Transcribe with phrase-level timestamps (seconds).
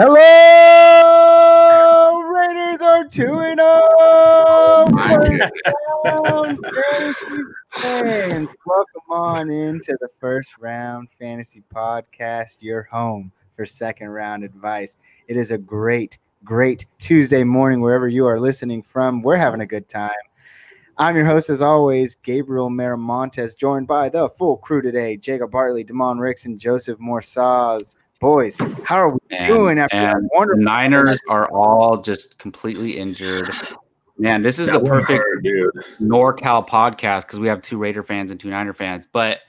[0.00, 0.14] Hello,
[2.20, 4.86] Raiders are 2 and 0.
[8.64, 14.98] Welcome on into the first round fantasy podcast, your home for second round advice.
[15.26, 19.20] It is a great, great Tuesday morning wherever you are listening from.
[19.20, 20.12] We're having a good time.
[20.98, 25.82] I'm your host, as always, Gabriel Miramontes, joined by the full crew today Jacob Bartley,
[25.82, 31.20] Damon Ricks, and Joseph Morsaz boys, how are we and, doing after that wonderful Niners
[31.28, 33.50] are all just completely injured.
[34.18, 35.44] Man, this is that the perfect hard,
[36.00, 39.08] NorCal podcast because we have two Raider fans and two Niner fans.
[39.10, 39.40] But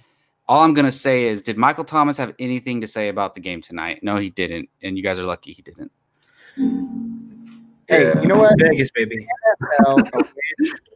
[0.48, 3.62] all I'm gonna say is, did Michael Thomas have anything to say about the game
[3.62, 4.04] tonight?
[4.04, 5.92] No, he didn't, and you guys are lucky he didn't.
[7.88, 8.54] Hey, you know what?
[8.60, 9.28] Vegas, baby.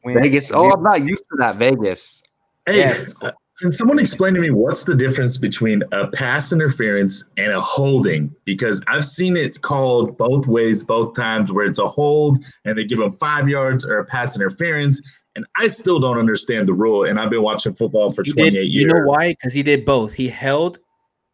[0.06, 0.52] Vegas.
[0.52, 1.56] Oh, I'm not used to that.
[1.56, 2.22] Vegas.
[2.68, 3.24] Hey, yes.
[3.24, 7.62] Uh, Can someone explain to me what's the difference between a pass interference and a
[7.62, 8.36] holding?
[8.46, 12.84] Because I've seen it called both ways, both times, where it's a hold and they
[12.84, 15.02] give them five yards or a pass interference.
[15.36, 17.06] And I still don't understand the rule.
[17.06, 18.74] And I've been watching football for he 28 did, years.
[18.74, 19.30] You know why?
[19.30, 20.14] Because he did both.
[20.14, 20.80] He held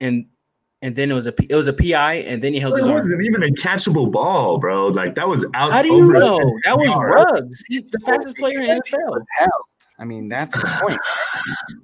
[0.02, 0.26] and
[0.82, 2.88] and then it was a it was a PI, and then he held it his
[2.88, 3.02] arm.
[3.02, 4.88] wasn't even a catchable ball, bro.
[4.88, 5.74] Like that was out.
[5.74, 6.40] How do you know?
[6.64, 9.22] That was Ruggs, He's the fastest player in NFL.
[10.00, 10.98] Hell, I mean, that's the point.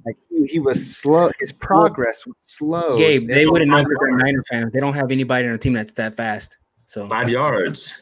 [0.06, 1.30] Like he, he was slow.
[1.40, 2.98] His progress was slow.
[2.98, 4.74] Gabe, they wouldn't know because they're Niner fans.
[4.74, 6.58] They don't have anybody on their team that's that fast.
[6.88, 8.02] So five yards.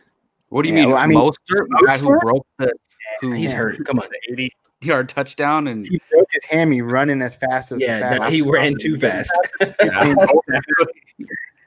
[0.50, 0.90] What do you yeah, mean?
[0.90, 1.36] Well, I mean, Mostert,
[1.68, 2.72] the guy who broke the.
[3.22, 3.84] Who, he's hurt.
[3.86, 7.82] Come on, the eighty yard touchdown, and he broke his hammy running as fast as
[7.82, 8.32] yeah, the fast.
[8.32, 9.32] he ran too fast.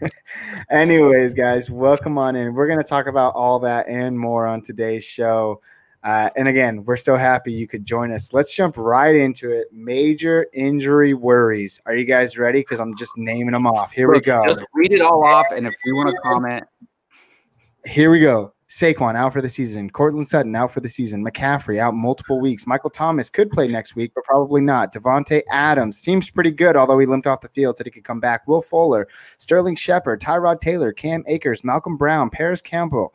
[0.70, 2.54] Anyways, guys, welcome on in.
[2.54, 5.60] We're going to talk about all that and more on today's show.
[6.06, 8.32] Uh, and again, we're so happy you could join us.
[8.32, 9.66] Let's jump right into it.
[9.72, 11.80] Major injury worries.
[11.84, 12.60] Are you guys ready?
[12.60, 13.90] Because I'm just naming them off.
[13.90, 14.40] Here we go.
[14.46, 16.64] Just read it all off, and if we want to comment,
[17.84, 18.52] here we go.
[18.68, 19.90] Saquon out for the season.
[19.90, 21.24] Courtland Sutton out for the season.
[21.24, 22.68] McCaffrey out multiple weeks.
[22.68, 24.92] Michael Thomas could play next week, but probably not.
[24.92, 28.20] Davante Adams seems pretty good, although he limped off the field, said he could come
[28.20, 28.46] back.
[28.46, 29.08] Will Fuller,
[29.38, 33.12] Sterling Shepard, Tyrod Taylor, Cam Akers, Malcolm Brown, Parris Campbell.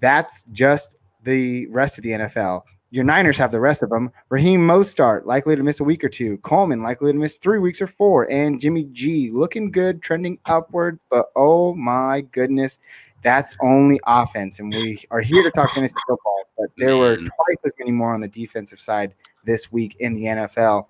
[0.00, 2.62] That's just the rest of the NFL.
[2.90, 4.10] Your Niners have the rest of them.
[4.28, 6.36] Raheem Mostert likely to miss a week or two.
[6.38, 8.30] Coleman likely to miss three weeks or four.
[8.30, 11.00] And Jimmy G looking good, trending upwards.
[11.08, 12.78] But oh my goodness,
[13.22, 14.60] that's only offense.
[14.60, 16.44] And we are here to talk fantasy football.
[16.58, 20.24] But there were twice as many more on the defensive side this week in the
[20.24, 20.86] NFL.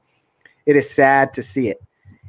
[0.67, 1.81] It is sad to see it.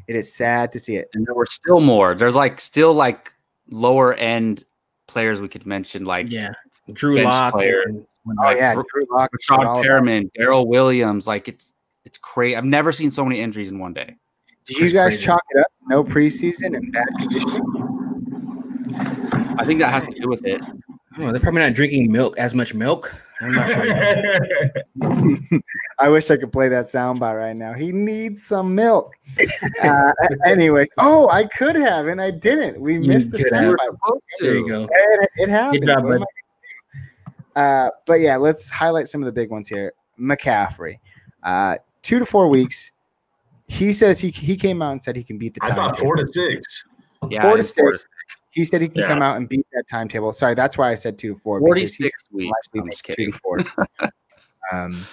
[0.08, 1.10] It is sad to see it.
[1.16, 2.14] And there were still more.
[2.14, 3.34] There's like still like
[3.70, 4.66] lower end
[5.08, 6.52] players we could mention, like yeah,
[6.92, 7.86] Drew Lock, players.
[7.90, 11.28] Oh like, yeah, Drew Lock, Rashad Perriman, Darrel Williams.
[11.28, 11.74] Like it's
[12.06, 12.56] it's crazy.
[12.56, 14.16] I've never seen so many injuries in one day.
[14.66, 15.26] Did you guys crazy.
[15.26, 17.94] chalk it up to no preseason and bad conditioning?
[19.60, 20.62] I think that has to do with it.
[21.20, 23.14] Oh, they're probably not drinking milk as much milk.
[23.40, 25.62] I'm not sure.
[26.00, 27.74] I wish I could play that soundbite right now.
[27.74, 29.14] He needs some milk.
[29.84, 30.12] Uh,
[30.46, 32.80] anyways, oh, I could have, and I didn't.
[32.80, 34.20] We you missed the soundbite.
[34.40, 34.88] There you go.
[34.92, 35.86] It, it happened.
[35.86, 36.26] Job,
[37.56, 39.94] uh, but yeah, let's highlight some of the big ones here.
[40.20, 41.00] McCaffrey,
[41.44, 42.92] uh, two to four weeks.
[43.68, 45.62] He says he he came out and said he can beat the.
[45.64, 46.86] I thought four to six.
[47.30, 47.80] Yeah, four to six.
[47.80, 48.10] Four to six.
[48.52, 49.08] He said he can yeah.
[49.08, 50.32] come out and beat that timetable.
[50.32, 51.60] Sorry, that's why I said two to four.
[51.60, 52.52] Forty six weeks.
[52.76, 53.32] I'm just kidding.
[53.32, 53.60] Two four.
[54.72, 55.04] um,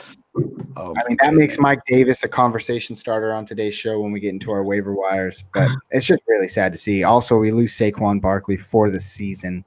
[0.76, 4.20] oh, I mean, that makes Mike Davis a conversation starter on today's show when we
[4.20, 5.44] get into our waiver wires.
[5.54, 7.02] But it's just really sad to see.
[7.04, 9.64] Also, we lose Saquon Barkley for the season.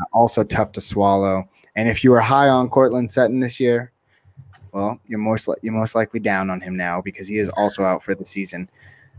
[0.00, 1.48] Uh, also, tough to swallow.
[1.76, 3.92] And if you were high on Courtland Sutton this year,
[4.72, 7.84] well, you're most li- you're most likely down on him now because he is also
[7.84, 8.68] out for the season.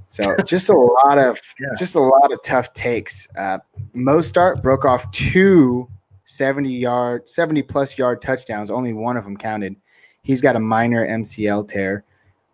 [0.08, 1.70] So just a lot of yeah.
[1.78, 3.28] just a lot of tough takes.
[3.38, 3.60] Uh,
[3.96, 5.88] Mostert broke off two
[6.26, 8.72] 70 yard, 70 plus yard touchdowns.
[8.72, 9.76] Only one of them counted.
[10.24, 12.04] He's got a minor MCL tear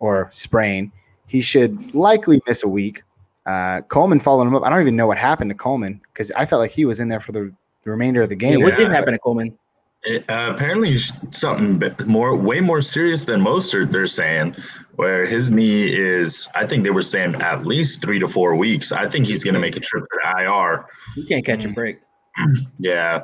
[0.00, 0.92] or sprain.
[1.26, 3.02] He should likely miss a week.
[3.46, 4.62] Uh, Coleman followed him up.
[4.64, 7.08] I don't even know what happened to Coleman because I felt like he was in
[7.08, 7.52] there for the,
[7.84, 8.58] the remainder of the game.
[8.58, 9.56] Yeah, what did happen to Coleman?
[10.02, 10.96] It, uh, apparently,
[11.30, 14.56] something more, way more serious than most are they're saying.
[14.96, 18.92] Where his knee is, I think they were saying at least three to four weeks.
[18.92, 20.86] I think he's going to make a trip to IR.
[21.16, 21.74] You can't catch a mm.
[21.74, 21.98] break.
[22.78, 23.22] Yeah,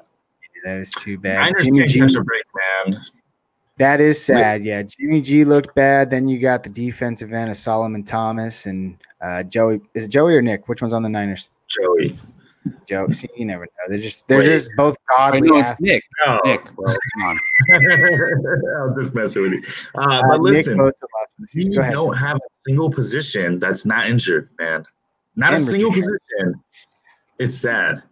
[0.65, 1.37] that is too bad.
[1.37, 2.45] Niners Jimmy can't G, catch a break,
[2.87, 3.01] man.
[3.79, 4.65] That is sad.
[4.65, 6.11] Yeah, Jimmy G looked bad.
[6.11, 9.81] Then you got the defensive end of Solomon Thomas and uh, Joey.
[9.95, 10.69] Is it Joey or Nick?
[10.69, 11.51] Which one's on the Niners?
[11.69, 12.19] Joey.
[12.87, 13.09] Joe.
[13.11, 13.89] See, you never know.
[13.89, 14.47] They're just they're Wait.
[14.47, 15.43] just both godly.
[15.43, 16.03] No, it's Nick.
[16.25, 16.41] No.
[16.45, 16.87] Nick, bro,
[17.19, 17.39] come on.
[18.79, 19.63] I'll just mess with you.
[19.95, 20.93] Uh, but uh, listen,
[21.55, 24.85] you don't have a single position that's not injured, man.
[25.37, 26.63] Not and a single position.
[27.39, 28.03] It's sad.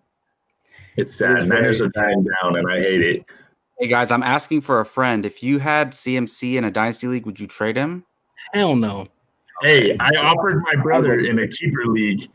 [0.97, 1.39] It's sad.
[1.39, 3.25] It Niners are dying down, and I hate it.
[3.79, 5.27] Hey guys, I'm asking for a friend.
[5.27, 8.05] If you had CMC in a dynasty league, would you trade him?
[8.53, 9.09] Hell no.
[9.63, 12.29] Hey, I offered my brother in a keeper league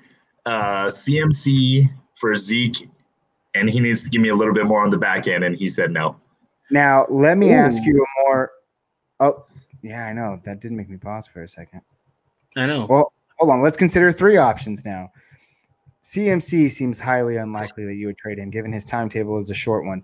[0.45, 1.89] uh, CMC
[2.19, 2.89] for Zeke,
[3.55, 5.55] and he needs to give me a little bit more on the back end, and
[5.55, 6.17] he said no.
[6.69, 7.55] Now, let me Ooh.
[7.55, 8.51] ask you a more.
[9.19, 9.45] Oh,
[9.81, 10.39] yeah, I know.
[10.45, 11.81] That did make me pause for a second.
[12.55, 12.85] I know.
[12.87, 13.61] Well, hold on.
[13.61, 15.11] Let's consider three options now.
[16.03, 19.85] CMC seems highly unlikely that you would trade him, given his timetable is a short
[19.85, 20.03] one.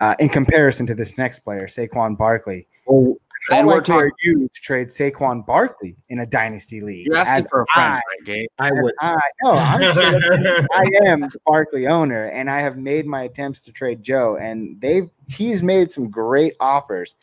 [0.00, 2.66] Uh, in comparison to this next player, Saquon Barkley.
[2.86, 3.16] Well,
[3.50, 7.06] how likely are you to trade Saquon Barkley in a dynasty league?
[7.06, 8.94] You're asking for a friend, I, right, I would.
[9.00, 13.72] I, no, I'm sure I am Barkley owner, and I have made my attempts to
[13.72, 17.16] trade Joe, and they've he's made some great offers.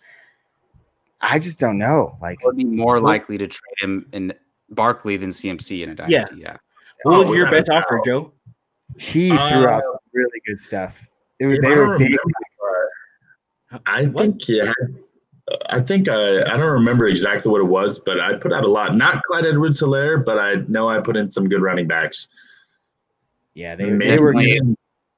[1.21, 2.18] I just don't know.
[2.21, 4.33] Like, would be more likely to trade him in
[4.69, 6.38] Barkley than CMC in a dynasty.
[6.38, 6.51] Yeah.
[6.51, 6.57] yeah.
[7.04, 8.31] What oh, was your best offer, Joe?
[8.98, 11.06] He uh, threw out some really good stuff.
[11.39, 12.18] It was, they were big.
[13.86, 14.71] I think yeah.
[15.68, 18.68] I think I, I don't remember exactly what it was, but I put out a
[18.68, 18.96] lot.
[18.96, 22.28] Not Clyde Edwards Helaire, but I know I put in some good running backs.
[23.54, 24.75] Yeah, they, they were good.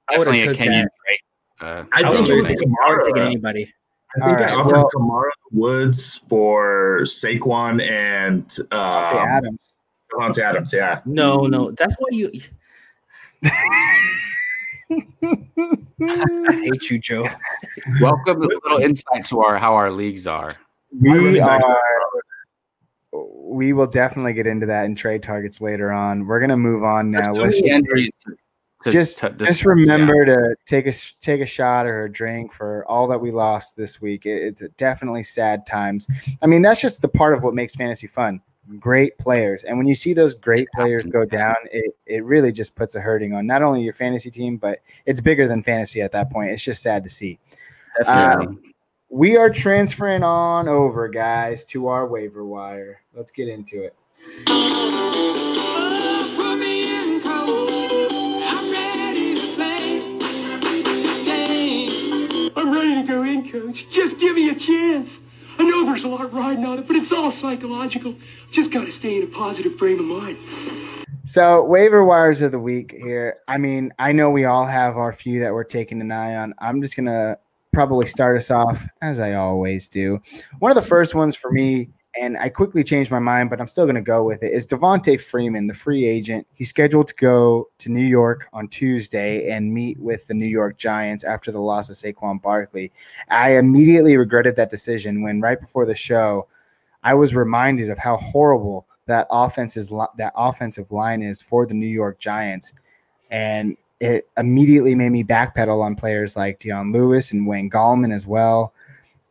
[0.10, 0.88] I would have taken Kenyon
[1.62, 3.06] uh, I, I think it was Kamara.
[3.06, 3.72] Taking anybody.
[4.16, 9.74] I think right, I offered well, Kamara Woods for Saquon and um, Adams.
[10.12, 11.02] Davante Adams, yeah.
[11.06, 12.32] No, no, that's why you.
[14.92, 17.26] I hate you, Joe.
[18.02, 20.54] Welcome a little insight to our how our leagues are.
[21.00, 21.80] We are.
[23.14, 26.26] We will definitely get into that in trade targets later on.
[26.26, 27.32] We're gonna move on now.
[27.32, 28.22] Let's just,
[28.84, 30.36] to, just, to just remember yeah.
[30.36, 34.02] to take a take a shot or a drink for all that we lost this
[34.02, 34.26] week.
[34.26, 36.08] It, it's definitely sad times.
[36.42, 38.42] I mean, that's just the part of what makes fantasy fun
[38.80, 39.64] great players.
[39.64, 43.02] And when you see those great players go down, it, it really just puts a
[43.02, 46.52] hurting on not only your fantasy team, but it's bigger than fantasy at that point.
[46.52, 47.40] It's just sad to see.
[48.06, 48.48] Uh,
[49.10, 53.02] we are transferring on over, guys, to our waiver wire.
[53.14, 53.96] Let's get into it.
[62.56, 63.90] I'm ready to go in, coach.
[63.90, 65.20] Just give me a chance.
[65.60, 68.16] I know there's a lot riding on it, but it's all psychological.
[68.52, 70.38] Just got to stay in a positive frame of mind.
[71.26, 73.38] So waiver wires of the week here.
[73.48, 76.54] I mean, I know we all have our few that we're taking an eye on.
[76.60, 77.38] I'm just gonna
[77.72, 80.20] probably start us off as I always do.
[80.60, 81.90] One of the first ones for me
[82.20, 84.52] and I quickly changed my mind, but I'm still going to go with it.
[84.52, 86.46] Is Devonta Freeman, the free agent?
[86.54, 90.78] He's scheduled to go to New York on Tuesday and meet with the New York
[90.78, 92.92] Giants after the loss of Saquon Barkley.
[93.30, 96.48] I immediately regretted that decision when right before the show,
[97.04, 101.74] I was reminded of how horrible that offense is, that offensive line is for the
[101.74, 102.74] New York Giants,
[103.30, 108.28] and it immediately made me backpedal on players like Dion Lewis and Wayne Gallman as
[108.28, 108.74] well.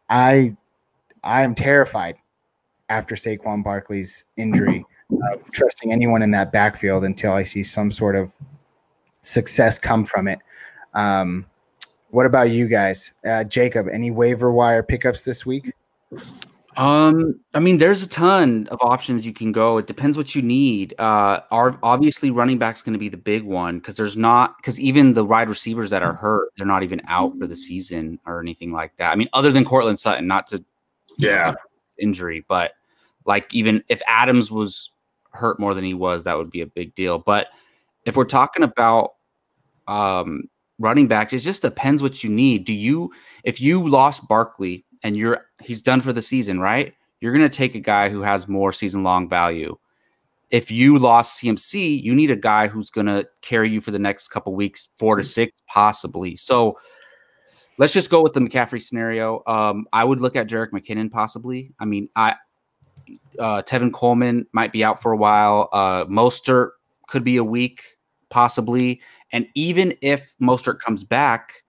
[0.09, 0.56] I
[1.23, 2.17] I am terrified
[2.90, 4.84] after Saquon Barkley's injury
[5.32, 8.34] of trusting anyone in that backfield until I see some sort of
[9.22, 10.41] success come from it.
[10.94, 11.46] Um,
[12.10, 13.86] what about you guys, uh, Jacob?
[13.91, 15.72] Any waiver wire pickups this week?
[16.76, 19.79] Um, I mean, there's a ton of options you can go.
[19.79, 20.94] It depends what you need.
[20.98, 24.81] Uh, are obviously running back's going to be the big one because there's not because
[24.81, 28.41] even the wide receivers that are hurt, they're not even out for the season or
[28.41, 29.12] anything like that.
[29.12, 30.65] I mean, other than Courtland Sutton, not to
[31.19, 31.56] yeah know,
[31.98, 32.72] injury, but
[33.24, 34.91] like even if Adams was
[35.32, 37.19] hurt more than he was, that would be a big deal.
[37.19, 37.48] But
[38.05, 39.12] if we're talking about
[39.86, 40.44] um,
[40.79, 42.65] running backs, it just depends what you need.
[42.65, 43.12] Do you
[43.44, 46.94] if you lost Barkley and you're he's done for the season, right?
[47.20, 49.77] You're going to take a guy who has more season long value.
[50.50, 53.98] If you lost CMC, you need a guy who's going to carry you for the
[53.98, 56.34] next couple weeks, four to six, possibly.
[56.34, 56.79] So
[57.79, 59.43] let's just go with the McCaffrey scenario.
[59.46, 61.72] Um, I would look at Jerick McKinnon possibly.
[61.79, 62.36] I mean, I
[63.38, 65.69] uh, Tevin Coleman might be out for a while.
[65.72, 66.70] Uh, Mostert
[67.08, 67.96] could be a week,
[68.28, 69.00] possibly.
[69.32, 71.62] And even if Mostert comes back,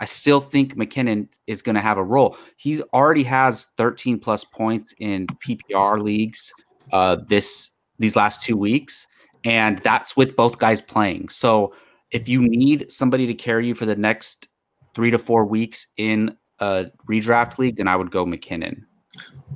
[0.00, 2.36] I still think McKinnon is going to have a role.
[2.56, 6.52] He's already has 13 plus points in PPR leagues
[6.92, 9.06] uh, this these last two weeks,
[9.44, 11.28] and that's with both guys playing.
[11.28, 11.72] So
[12.10, 14.48] if you need somebody to carry you for the next
[14.94, 18.82] three to four weeks in a redraft league, then I would go McKinnon.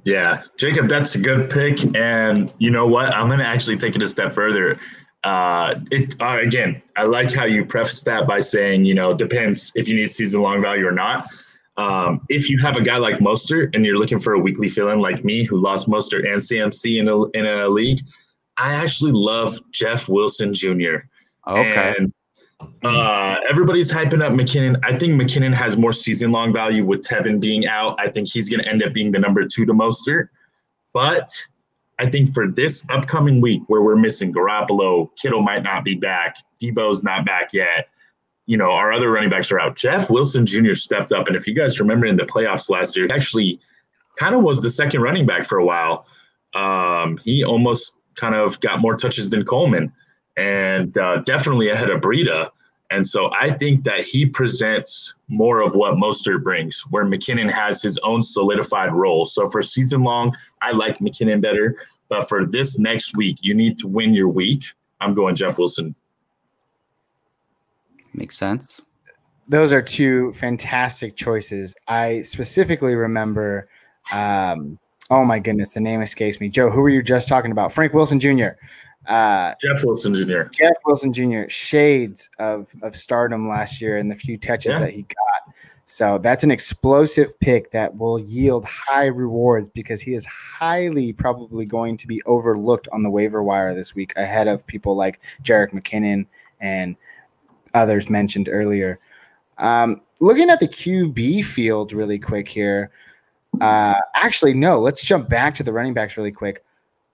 [0.07, 1.81] Yeah, Jacob, that's a good pick.
[1.97, 3.13] And you know what?
[3.13, 4.79] I'm going to actually take it a step further.
[5.25, 9.73] Uh, it uh, again, I like how you preface that by saying, you know, depends
[9.75, 11.29] if you need season long value or not.
[11.77, 15.01] Um, if you have a guy like Mostert and you're looking for a weekly fill-in
[15.01, 17.99] like me, who lost Mostert and CMC in a in a league,
[18.59, 20.99] I actually love Jeff Wilson Jr.
[21.49, 21.95] Okay.
[21.99, 22.15] And
[22.61, 24.79] Uh, everybody's hyping up McKinnon.
[24.85, 27.97] I think McKinnon has more season long value with Tevin being out.
[27.99, 30.29] I think he's going to end up being the number two to Mostert.
[30.93, 31.31] But
[31.99, 36.37] I think for this upcoming week where we're missing Garoppolo, Kittle might not be back,
[36.61, 37.89] Deebo's not back yet.
[38.47, 39.77] You know, our other running backs are out.
[39.77, 40.75] Jeff Wilson Jr.
[40.75, 41.27] stepped up.
[41.27, 43.61] And if you guys remember in the playoffs last year, actually
[44.17, 46.07] kind of was the second running back for a while.
[46.55, 49.93] Um, he almost kind of got more touches than Coleman
[50.37, 52.51] and uh, definitely ahead of Breida.
[52.91, 57.83] And so I think that he presents more of what Mostert brings, where McKinnon has
[57.83, 59.27] his own solidified role.
[59.27, 61.75] So for season long, I like McKinnon better.
[62.09, 64.65] But for this next week, you need to win your week.
[65.01, 65.95] I'm going Jeff Wilson.
[68.15, 68.81] Makes sense.
[69.49, 71.75] Those are two fantastic choices.
[71.87, 73.69] I specifically remember,
[74.13, 74.79] um,
[75.11, 76.49] oh my goodness, the name escapes me.
[76.49, 77.73] Joe, who were you just talking about?
[77.73, 78.51] Frank Wilson Jr.
[79.07, 80.45] Uh, Jeff Wilson Jr.
[80.53, 81.49] Jeff Wilson Jr.
[81.49, 84.81] Shades of of stardom last year and the few touches yeah.
[84.81, 85.55] that he got.
[85.87, 91.65] So that's an explosive pick that will yield high rewards because he is highly probably
[91.65, 95.71] going to be overlooked on the waiver wire this week ahead of people like Jerick
[95.71, 96.27] McKinnon
[96.61, 96.97] and
[97.73, 98.99] others mentioned earlier.
[99.59, 102.91] Um, looking at the QB field really quick here.
[103.61, 106.65] Uh, actually, no, let's jump back to the running backs really quick.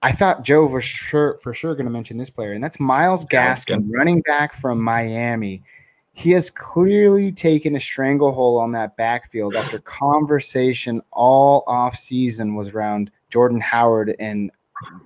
[0.03, 3.23] I thought Joe was sure for sure going to mention this player, and that's Myles
[3.25, 5.63] Gaskin, running back from Miami.
[6.11, 12.73] He has clearly taken a stranglehold on that backfield after conversation all off season was
[12.73, 14.51] around Jordan Howard and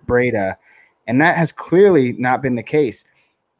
[0.08, 0.56] Breida,
[1.08, 3.06] and that has clearly not been the case.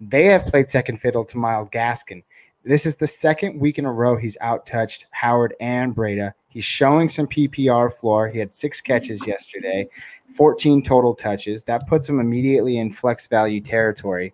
[0.02, 2.24] They have played second fiddle to Myles Gaskin.
[2.68, 6.34] This is the second week in a row he's outtouched Howard and Breida.
[6.50, 8.28] He's showing some PPR floor.
[8.28, 9.30] He had six catches mm-hmm.
[9.30, 9.88] yesterday.
[10.36, 11.64] 14 total touches.
[11.64, 14.34] That puts him immediately in flex value territory.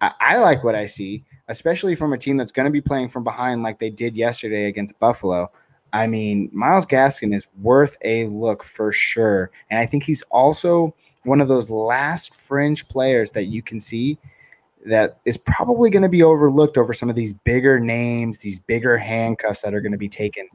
[0.00, 3.10] I, I like what I see, especially from a team that's going to be playing
[3.10, 5.52] from behind like they did yesterday against Buffalo.
[5.92, 9.50] I mean, Myles Gaskin is worth a look for sure.
[9.68, 14.16] And I think he's also one of those last fringe players that you can see
[14.86, 18.96] that is probably going to be overlooked over some of these bigger names, these bigger
[18.96, 20.48] handcuffs that are going to be taken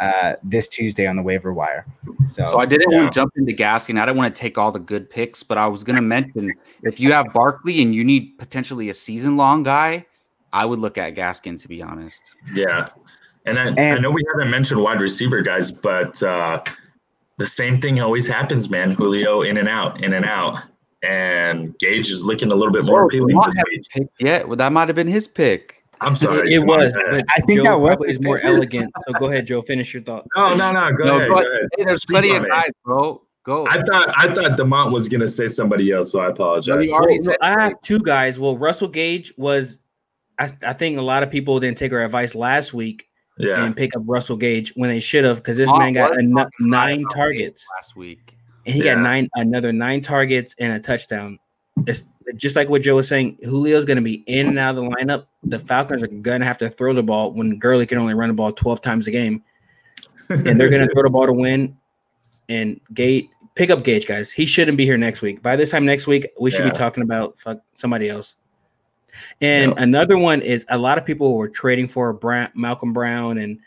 [0.00, 1.86] uh, this Tuesday on the waiver wire.
[2.26, 2.98] So, so I didn't yeah.
[2.98, 3.98] want to jump into Gaskin.
[3.98, 6.52] I don't want to take all the good picks, but I was going to mention
[6.82, 10.06] if you have Barkley and you need potentially a season long guy,
[10.52, 12.34] I would look at Gaskin to be honest.
[12.52, 12.86] Yeah.
[13.46, 16.62] And I, and I know we haven't mentioned wide receiver guys, but uh,
[17.38, 18.90] the same thing always happens, man.
[18.90, 20.62] Julio in and out, in and out
[21.02, 23.38] and Gage is looking a little bit more appealing.
[23.92, 24.46] Picked yet?
[24.46, 25.84] Well, that might have been his pick.
[26.02, 26.52] I'm sorry.
[26.52, 28.90] It, it was, but I think Joe that was is more elegant.
[29.06, 29.60] So go ahead, Joe.
[29.60, 30.26] Finish your thought.
[30.36, 30.90] No, no, no.
[30.92, 31.68] Go, no, ahead, go ahead.
[31.76, 32.76] Hey, there's Speak plenty of guys, it.
[32.84, 33.22] bro.
[33.42, 33.66] Go.
[33.68, 36.90] I thought I thought Demont was gonna say somebody else, so I apologize.
[36.90, 38.38] No, well, I have two guys.
[38.38, 39.78] Well, Russell Gage was.
[40.38, 43.06] I, I think a lot of people didn't take our advice last week
[43.38, 43.64] yeah.
[43.64, 46.48] and pick up Russell Gage when they should have because this oh, man got a,
[46.60, 48.36] nine targets last week,
[48.66, 48.94] and he yeah.
[48.94, 51.38] got nine another nine targets and a touchdown
[51.86, 52.04] it's
[52.36, 53.38] just like what Joe was saying.
[53.42, 55.26] Julio's going to be in and out of the lineup.
[55.44, 58.28] The Falcons are going to have to throw the ball when Gurley can only run
[58.28, 59.42] the ball 12 times a game.
[60.28, 61.76] And they're going to throw the ball to win.
[62.48, 64.30] And Gate, pick up Gage, guys.
[64.30, 65.42] He shouldn't be here next week.
[65.42, 66.72] By this time next week, we should yeah.
[66.72, 68.34] be talking about fuck somebody else.
[69.40, 73.58] And another one is a lot of people were trading for Brown, Malcolm Brown, and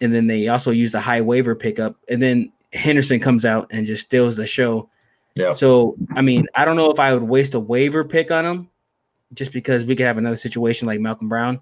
[0.00, 1.96] and then they also used a high waiver pickup.
[2.08, 4.88] And then Henderson comes out and just steals the show.
[5.36, 5.52] Yeah.
[5.52, 8.68] So I mean, I don't know if I would waste a waiver pick on him,
[9.34, 11.60] just because we could have another situation like Malcolm Brown,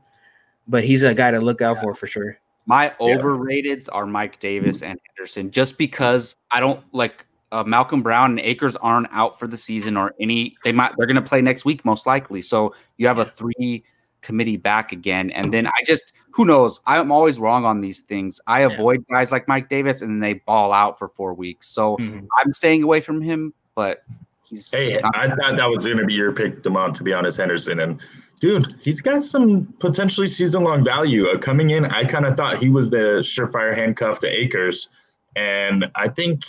[0.67, 1.83] but he's a guy to look out yeah.
[1.83, 2.38] for for sure.
[2.67, 8.33] My overrateds are Mike Davis and Henderson, just because I don't like uh, Malcolm Brown
[8.33, 10.57] and Akers aren't out for the season or any.
[10.65, 12.43] They might they're going to play next week most likely.
[12.43, 13.85] So you have a three
[14.21, 16.81] committee back again, and then I just who knows?
[16.87, 18.41] I'm always wrong on these things.
[18.47, 19.17] I avoid yeah.
[19.17, 21.67] guys like Mike Davis, and then they ball out for four weeks.
[21.69, 22.27] So mm-hmm.
[22.39, 24.03] I'm staying away from him but
[24.43, 24.73] he's.
[24.73, 26.95] Hey, I thought that was going to be your pick, Demont.
[26.95, 28.01] To be honest, Henderson and
[28.41, 31.29] dude, he's got some potentially season long value.
[31.29, 34.89] Uh, coming in, I kind of thought he was the surefire handcuff to Akers,
[35.37, 36.43] and I think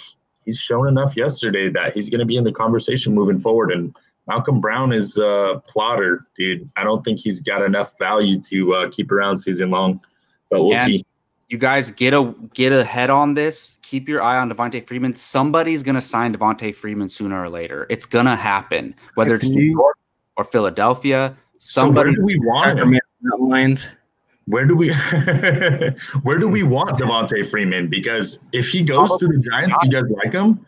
[0.44, 3.72] he's shown enough yesterday that he's going to be in the conversation moving forward.
[3.72, 3.96] And
[4.30, 6.70] Malcolm Brown is a plotter, dude.
[6.76, 10.00] I don't think he's got enough value to uh, keep around season long,
[10.50, 11.06] but we'll and, see
[11.50, 13.80] you guys get a get ahead on this.
[13.82, 15.16] Keep your eye on Devonta Freeman.
[15.16, 17.88] Somebody's gonna sign Devonta Freeman sooner or later.
[17.90, 19.98] It's gonna happen, whether it's New York
[20.38, 21.36] or Philadelphia.
[21.58, 23.00] Somebody so where do we want him?
[23.40, 23.88] Lines.
[24.46, 24.94] Where do we
[26.22, 27.90] where do we want Devonta Freeman?
[27.90, 30.66] Because if he goes to the Giants, do you guys like him?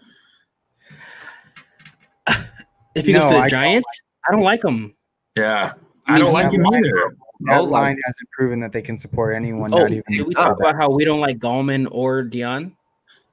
[2.95, 3.87] If he no, goes to the I Giants,
[4.29, 4.93] don't I don't like him.
[5.35, 5.73] Yeah,
[6.07, 7.15] I, mean, I don't like him either.
[7.41, 9.73] that line hasn't proven that they can support anyone.
[9.73, 10.03] Oh, not even.
[10.09, 12.75] Did we talk about how we don't like Gallman or Dion?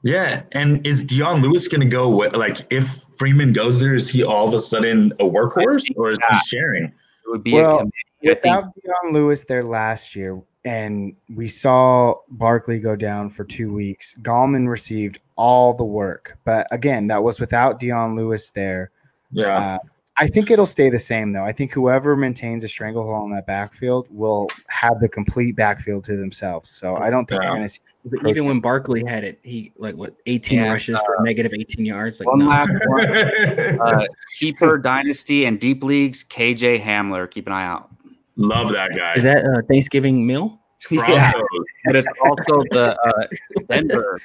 [0.02, 2.08] Yeah, and is Dion Lewis going to go?
[2.08, 2.86] Like, if
[3.18, 6.84] Freeman goes there, is he all of a sudden a workhorse, or is he sharing?
[6.84, 6.92] It
[7.26, 7.90] would be well,
[8.22, 14.14] without Dion Lewis there last year, and we saw Barkley go down for two weeks.
[14.22, 18.92] Gallman received all the work, but again, that was without Dion Lewis there.
[19.30, 19.58] Yeah.
[19.58, 19.78] Uh,
[20.20, 21.44] I think it'll stay the same though.
[21.44, 26.16] I think whoever maintains a stranglehold on that backfield will have the complete backfield to
[26.16, 26.70] themselves.
[26.70, 27.48] So I don't think yeah.
[27.48, 27.80] you're going to see.
[28.26, 31.84] Even when Barkley had it, he like what 18 yeah, rushes uh, for negative 18
[31.84, 32.18] yards.
[32.18, 32.46] Like one no.
[32.46, 33.80] last one.
[33.80, 34.06] uh,
[34.38, 36.24] keeper dynasty and deep leagues.
[36.24, 37.90] KJ Hamler, keep an eye out.
[38.36, 39.14] Love that guy.
[39.14, 40.58] Is that a Thanksgiving meal?
[40.90, 41.32] Yeah,
[41.84, 43.26] but it's also the uh,
[43.68, 44.20] Denver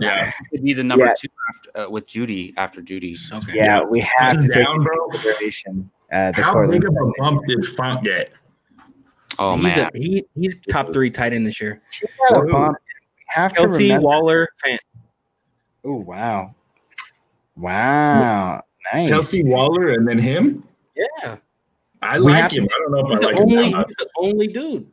[0.00, 1.14] yeah, could be the number yeah.
[1.18, 3.14] two after, uh, with Jeudy after Jeudy.
[3.32, 3.52] Okay.
[3.54, 5.90] Yeah, we have to take down, consideration.
[6.12, 8.32] Uh, the How big of a bump did Fant get?
[9.38, 11.82] Oh he's man, a, he he's top three tight end this year.
[12.30, 12.76] a bump.
[13.26, 14.78] Have Kelce, to Waller, Fant.
[15.84, 16.54] Oh wow,
[17.56, 18.62] wow,
[18.92, 19.10] nice.
[19.10, 20.62] Kelce Waller and then him.
[20.94, 21.36] Yeah,
[22.00, 22.66] I like him.
[22.66, 23.84] To, I don't know if I like only, him.
[23.88, 24.86] He's the only dude.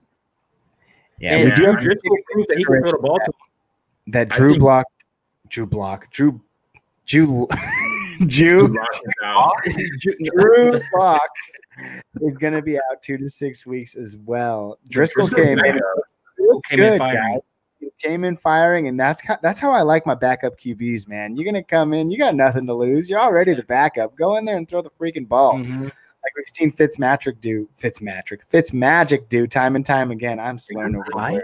[1.19, 3.50] Yeah, and we do have Driskel prove that he can throw the ball to him
[4.07, 4.85] that Drew Block,
[5.47, 6.41] Drew Block, Drew,
[7.05, 7.47] Drew,
[8.27, 8.75] Drew,
[9.97, 11.29] Drew Block
[12.21, 14.77] is going to be out two to six weeks as well.
[14.89, 15.79] Driskel came in,
[16.69, 17.39] came good, in guys.
[17.99, 21.35] Came in firing, and that's how, that's how I like my backup QBs, man.
[21.35, 23.09] You're gonna come in, you got nothing to lose.
[23.09, 24.15] You're already the backup.
[24.15, 25.55] Go in there and throw the freaking ball.
[25.55, 25.83] Mm-hmm.
[25.83, 30.39] Like we've seen Fitzmagic do, Fitzmagic, Fitzmagic do time and time again.
[30.39, 31.43] I'm slurring over words.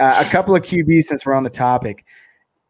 [0.00, 2.06] Uh, a couple of QBs since we're on the topic.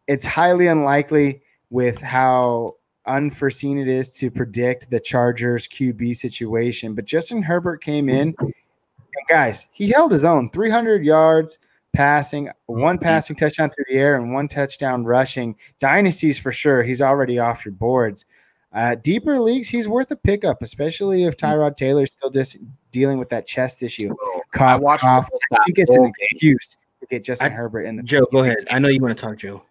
[0.09, 2.75] It's highly unlikely with how
[3.07, 9.29] unforeseen it is to predict the Chargers QB situation, but Justin Herbert came in and
[9.29, 11.61] guys, he held his own 300 yards
[11.93, 15.55] passing, one passing touchdown through the air, and one touchdown rushing.
[15.79, 16.83] Dynasties for sure.
[16.83, 18.25] He's already off your boards.
[18.73, 22.59] Uh, deeper leagues, he's worth a pickup, especially if Tyrod Taylor's still dis-
[22.91, 24.15] dealing with that chest issue.
[24.53, 25.29] Cough, I, cough.
[25.53, 26.77] I think it's an excuse
[27.11, 28.27] get Justin I, Herbert in the Joe.
[28.33, 28.67] Go ahead.
[28.71, 29.63] I know you want to talk, Joe.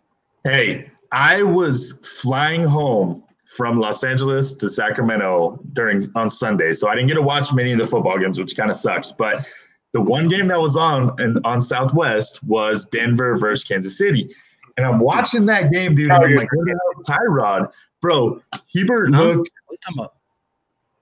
[0.44, 3.24] Hey, I was flying home
[3.56, 7.72] from Los Angeles to Sacramento during on Sunday, so I didn't get to watch many
[7.72, 9.12] of the football games, which kind of sucks.
[9.12, 9.46] But
[9.94, 14.30] the one game that was on and on Southwest was Denver versus Kansas City.
[14.78, 16.10] And I'm watching that game, dude.
[16.10, 17.72] And I'm like, what the Tyrod?
[18.02, 18.42] Bro,
[18.74, 19.34] Hebert no.
[19.34, 19.52] looked.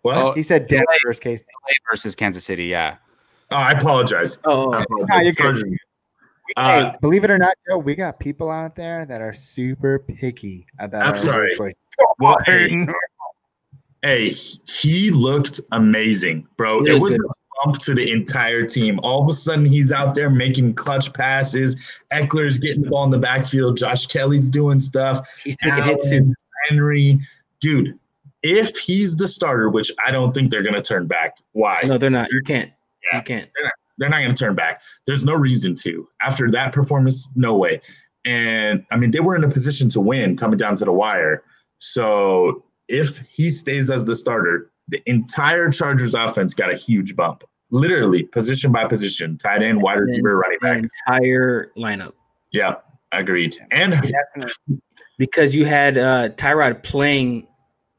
[0.01, 0.17] What?
[0.17, 1.75] Oh, he said Denver versus Kansas City.
[1.91, 2.65] versus Kansas City.
[2.65, 2.95] Yeah.
[3.51, 4.39] Oh, I apologize.
[4.45, 5.29] Oh, oh I oh.
[5.29, 5.63] apologize.
[5.63, 5.77] No,
[6.55, 9.99] uh, hey, believe it or not, Joe, we got people out there that are super
[9.99, 11.51] picky about I'm our sorry.
[11.53, 11.73] choice.
[12.19, 12.87] Well, hey,
[14.03, 16.81] hey, he looked amazing, bro.
[16.85, 17.25] It, it was good.
[17.25, 18.99] a bump to the entire team.
[19.03, 22.03] All of a sudden, he's out there making clutch passes.
[22.13, 23.77] Ekeler's getting the ball in the backfield.
[23.77, 25.27] Josh Kelley's doing stuff.
[25.43, 26.33] He's taking hits too.
[26.69, 27.15] Henry,
[27.59, 27.97] dude.
[28.43, 31.81] If he's the starter, which I don't think they're going to turn back, why?
[31.83, 32.29] No, they're not.
[32.31, 32.71] You can't.
[33.11, 33.49] Yeah, you can't.
[33.97, 34.81] They're not, going to turn back.
[35.05, 36.07] There's no reason to.
[36.21, 37.81] After that performance, no way.
[38.25, 41.43] And I mean, they were in a position to win coming down to the wire.
[41.79, 47.43] So if he stays as the starter, the entire Chargers offense got a huge bump.
[47.69, 50.89] Literally, position by position, tight end, wide receiver, running back.
[51.07, 52.13] entire lineup.
[52.51, 52.75] Yeah,
[53.11, 53.57] agreed.
[53.71, 54.13] And
[55.17, 57.47] because you had uh, Tyrod playing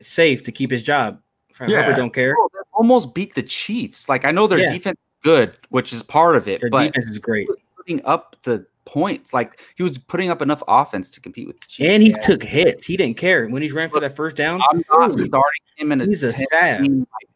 [0.01, 1.21] safe to keep his job.
[1.61, 1.83] Yeah.
[1.83, 2.37] Herbert don't care.
[2.73, 4.09] almost beat the Chiefs.
[4.09, 4.73] Like I know their yeah.
[4.73, 6.61] defense good, which is part of it.
[6.61, 7.49] Their but defense is great.
[7.77, 11.67] putting up the points, like he was putting up enough offense to compete with the
[11.69, 11.89] Chiefs.
[11.89, 12.19] And he yeah.
[12.19, 12.87] took hits.
[12.87, 14.61] He didn't care when he ran for that first down.
[14.71, 17.29] I'm not starting him in a, he's a team, like,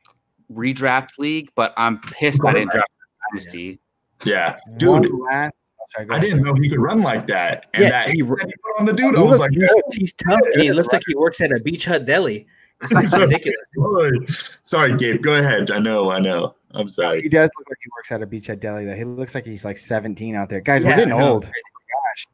[0.52, 2.90] redraft league, but I'm pissed I didn't draft
[3.30, 3.78] Dynasty.
[4.24, 5.10] Yeah, dude.
[5.12, 5.52] Last,
[5.88, 7.66] sorry, I didn't know he could run like that.
[7.74, 9.16] And yeah, that he, he put on the dude.
[9.16, 10.40] I was like, he's, he's tough.
[10.56, 12.46] Yeah, he looks like he works at a beach hut deli.
[12.82, 14.58] It's like ridiculous.
[14.62, 15.22] Sorry, Gabe.
[15.22, 15.70] Go ahead.
[15.70, 16.10] I know.
[16.10, 16.54] I know.
[16.74, 17.22] I'm sorry.
[17.22, 18.94] He does look like he works at a beach at Deli, though.
[18.94, 20.60] He looks like he's like 17 out there.
[20.60, 21.44] Guys, yeah, we're getting old.
[21.46, 22.26] Oh gosh.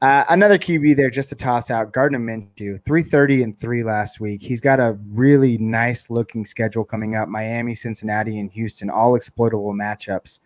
[0.00, 4.42] Uh, another QB there just to toss out Gardner Minshew, 330 and three last week.
[4.42, 9.74] He's got a really nice looking schedule coming up Miami, Cincinnati, and Houston, all exploitable
[9.74, 10.40] matchups.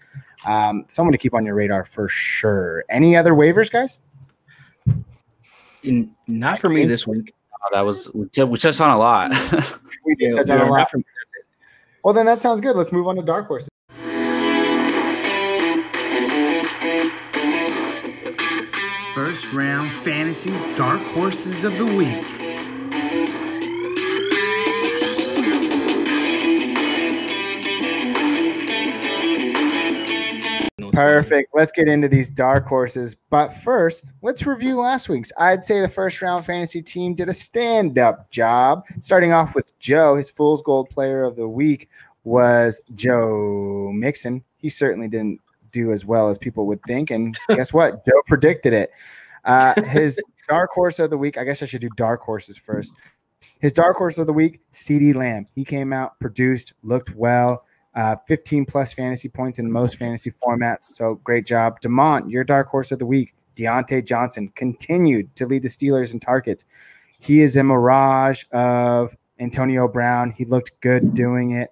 [0.46, 2.84] Um, someone to keep on your radar for sure.
[2.88, 4.00] Any other waivers, guys?
[5.82, 7.34] In, not for me this week.
[7.64, 9.30] Oh, that was we touched on a lot.
[10.04, 10.90] we did touch on a lot.
[12.02, 12.74] Well, then that sounds good.
[12.74, 13.68] Let's move on to dark horses.
[19.14, 22.51] First round fantasies, dark horses of the week.
[30.92, 31.50] Perfect.
[31.54, 33.16] Let's get into these dark horses.
[33.30, 35.32] But first, let's review last week's.
[35.38, 38.84] I'd say the first round fantasy team did a stand up job.
[39.00, 41.88] Starting off with Joe, his Fool's Gold player of the week
[42.24, 44.44] was Joe Mixon.
[44.58, 45.40] He certainly didn't
[45.72, 47.10] do as well as people would think.
[47.10, 48.04] And guess what?
[48.04, 48.90] Joe predicted it.
[49.44, 52.92] Uh, his dark horse of the week, I guess I should do dark horses first.
[53.60, 55.46] His dark horse of the week, CeeDee Lamb.
[55.54, 60.84] He came out, produced, looked well uh, 15 plus fantasy points in most fantasy formats.
[60.84, 61.80] So great job.
[61.80, 63.34] Demont, your dark horse of the week.
[63.56, 66.64] Diontae Johnson continued to lead the Steelers in targets.
[67.20, 70.30] He is a mirage of Antonio Brown.
[70.30, 71.70] He looked good doing it,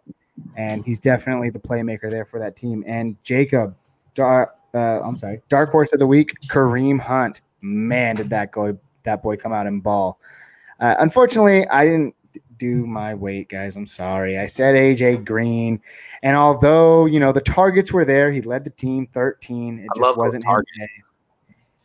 [0.56, 2.85] and he's definitely the playmaker there for that team.
[2.87, 3.74] And Jacob,
[4.14, 7.40] dar- uh, I'm sorry, dark horse of the week, Kareem Hunt.
[7.62, 10.20] Man, did that go that boy come out and ball.
[10.78, 12.14] Uh, unfortunately, I didn't
[12.60, 13.74] do my weight, guys.
[13.74, 14.38] I'm sorry.
[14.38, 15.80] I said AJ Green,
[16.22, 19.80] and although you know the targets were there, he led the team 13.
[19.80, 20.88] It just wasn't his day.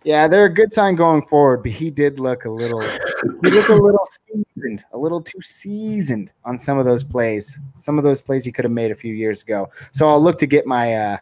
[0.04, 3.70] Yeah, they're a good sign going forward, but he did look a little, he looked
[3.70, 7.60] a little seasoned, a little too seasoned on some of those plays.
[7.74, 9.68] Some of those plays he could have made a few years ago.
[9.94, 11.18] So I'll look to get my uh,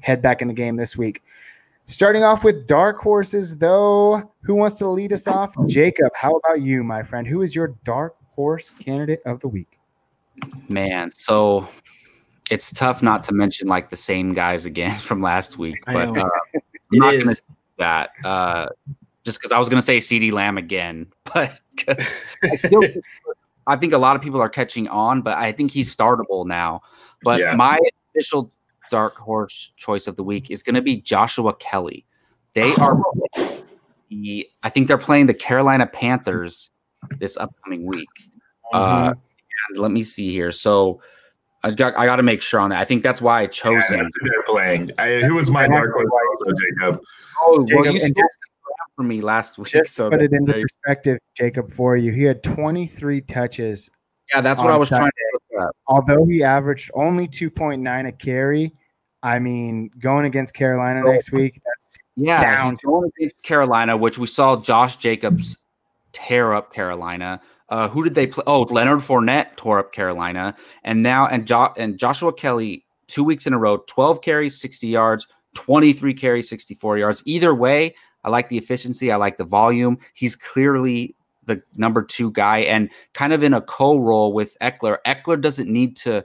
[0.00, 1.22] head back in the game this week.
[1.86, 5.54] Starting off with dark horses, though, who wants to lead us off?
[5.66, 7.28] Jacob, how about you, my friend?
[7.28, 9.78] Who is your dark horse candidate of the week?
[10.68, 11.68] Man, so
[12.50, 16.28] it's tough not to mention like the same guys again from last week, but uh,
[16.54, 18.10] I'm not going to do that.
[18.24, 18.68] Uh,
[19.24, 22.82] just because I was going to say CeeDee Lamb again, but I still,
[23.66, 26.80] I think a lot of people are catching on, but I think he's startable now.
[27.22, 27.54] But yeah.
[27.54, 27.78] my
[28.14, 28.50] official
[28.90, 32.06] dark horse choice of the week is going to be Joshua Kelley.
[32.54, 32.98] They are,
[34.10, 36.70] I think they're playing the Carolina Panthers
[37.18, 38.08] this upcoming week.
[38.72, 39.08] Mm-hmm.
[39.08, 39.14] Uh,
[39.68, 40.52] and let me see here.
[40.52, 41.00] So
[41.62, 42.78] I got I got to make sure on that.
[42.78, 44.10] I think that's why I chose yeah, him.
[44.22, 44.92] They're playing.
[44.98, 47.00] I, who was my dark horse also, Jacob?
[47.42, 48.24] Oh, Jacob, well, you stole
[48.96, 49.68] for me last week.
[49.68, 52.12] Just so put it into perspective, Jacob, for you.
[52.12, 53.90] He had 23 touches.
[54.32, 55.00] Yeah, that's what I was Sunday.
[55.00, 58.72] trying to look Although he averaged only 2.9 a carry,
[59.22, 62.76] I mean, going against Carolina next week, that's yeah, down.
[62.84, 65.58] going against Carolina, which we saw Josh Jacobs
[66.12, 67.40] tear up Carolina.
[67.70, 68.44] Uh, who did they play?
[68.46, 73.46] Oh, Leonard Fournette tore up Carolina, and now and jo- and Joshua Kelley two weeks
[73.46, 77.22] in a row, twelve carries, sixty yards, twenty three carries, sixty four yards.
[77.26, 79.12] Either way, I like the efficiency.
[79.12, 79.98] I like the volume.
[80.14, 84.98] He's clearly the number two guy, and kind of in a co role with Ekeler.
[85.06, 86.24] Ekeler doesn't need to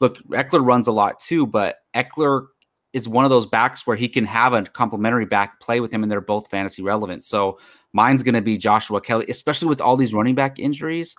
[0.00, 0.18] look.
[0.28, 2.46] Ekeler runs a lot too, but Ekeler
[2.92, 6.02] is one of those backs where he can have a complementary back play with him,
[6.02, 7.24] and they're both fantasy relevant.
[7.24, 7.58] So
[7.96, 11.16] Mine's going to be Joshua Kelley, especially with all these running back injuries.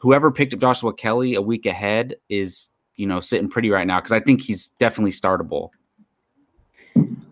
[0.00, 3.98] Whoever picked up Joshua Kelley a week ahead is, you know, sitting pretty right now
[3.98, 5.70] because I think he's definitely startable.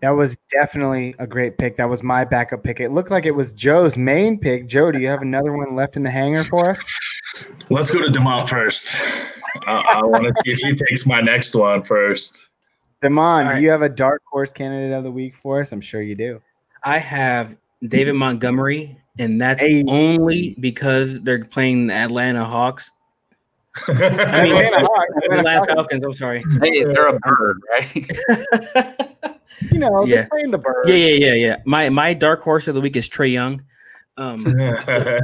[0.01, 1.75] That was definitely a great pick.
[1.75, 2.79] That was my backup pick.
[2.79, 4.65] It looked like it was Joe's main pick.
[4.65, 6.83] Joe, do you have another one left in the hanger for us?
[7.69, 8.95] Let's go to Demont first.
[9.67, 12.49] Uh, I want to see if he takes my next one first.
[13.03, 13.55] Demont, right.
[13.57, 15.71] do you have a dark horse candidate of the week for us?
[15.71, 16.41] I'm sure you do.
[16.83, 19.83] I have David Montgomery, and that's hey.
[19.87, 22.91] only because they're playing the Atlanta Hawks.
[23.87, 26.03] I mean, Atlanta, Hawks, Atlanta Falcons.
[26.03, 26.43] I'm sorry.
[26.61, 29.39] Hey, they're a bird, right?
[29.71, 30.15] you know, yeah.
[30.15, 30.87] they're playing the bird.
[30.87, 31.55] Yeah, yeah, yeah, yeah.
[31.65, 33.63] My my dark horse of the week is Trae Young.
[34.17, 34.43] Um,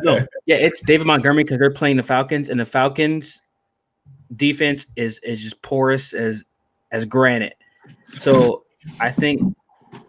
[0.04, 3.42] no, yeah, it's David Montgomery because they're playing the Falcons, and the Falcons
[4.36, 6.46] defense is is just porous as
[6.92, 7.58] as granite.
[8.16, 8.64] So
[9.00, 9.56] I think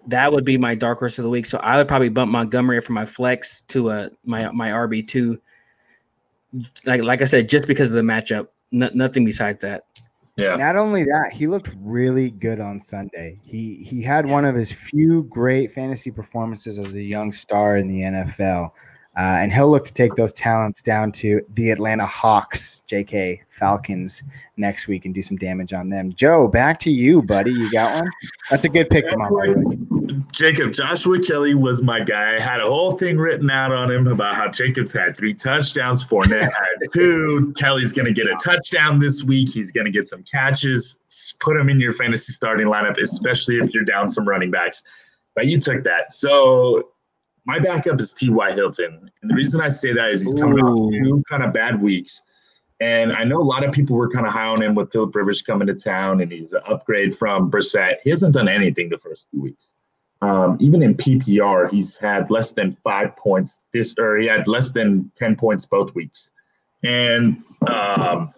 [0.06, 1.46] that would be my dark horse of the week.
[1.46, 5.06] So I would probably bump Montgomery for my flex to a uh, my my RB
[5.06, 5.40] two.
[6.84, 9.84] Like like I said, just because of the matchup, n- nothing besides that.
[10.36, 10.56] Yeah.
[10.56, 13.38] Not only that, he looked really good on Sunday.
[13.44, 17.86] He he had one of his few great fantasy performances as a young star in
[17.88, 18.72] the NFL.
[19.16, 24.24] Uh, and he'll look to take those talents down to the Atlanta Hawks, JK Falcons,
[24.56, 26.12] next week and do some damage on them.
[26.12, 27.52] Joe, back to you, buddy.
[27.52, 28.10] You got one?
[28.50, 29.54] That's a good pick tomorrow.
[30.32, 32.36] Jacob, Joshua Kelley was my guy.
[32.36, 36.04] I had a whole thing written out on him about how Jacobs had three touchdowns,
[36.04, 37.52] Fournette had two.
[37.56, 39.48] Kelley's going to get a touchdown this week.
[39.48, 40.98] He's going to get some catches.
[41.40, 44.82] Put him in your fantasy starting lineup, especially if you're down some running backs.
[45.36, 46.12] But you took that.
[46.12, 46.90] So
[47.46, 48.52] my backup is T.Y.
[48.52, 49.10] Hilton.
[49.22, 50.68] And the reason I say that is he's coming Ooh.
[50.68, 52.22] off two kind of bad weeks.
[52.80, 55.14] And I know a lot of people were kind of high on him with Philip
[55.14, 57.96] Rivers coming to town, and he's an upgrade from Brissett.
[58.02, 59.74] He hasn't done anything the first two weeks.
[60.22, 64.72] Um, even in PPR, he's had less than five points this, or he had less
[64.72, 66.30] than 10 points both weeks.
[66.82, 68.30] And um,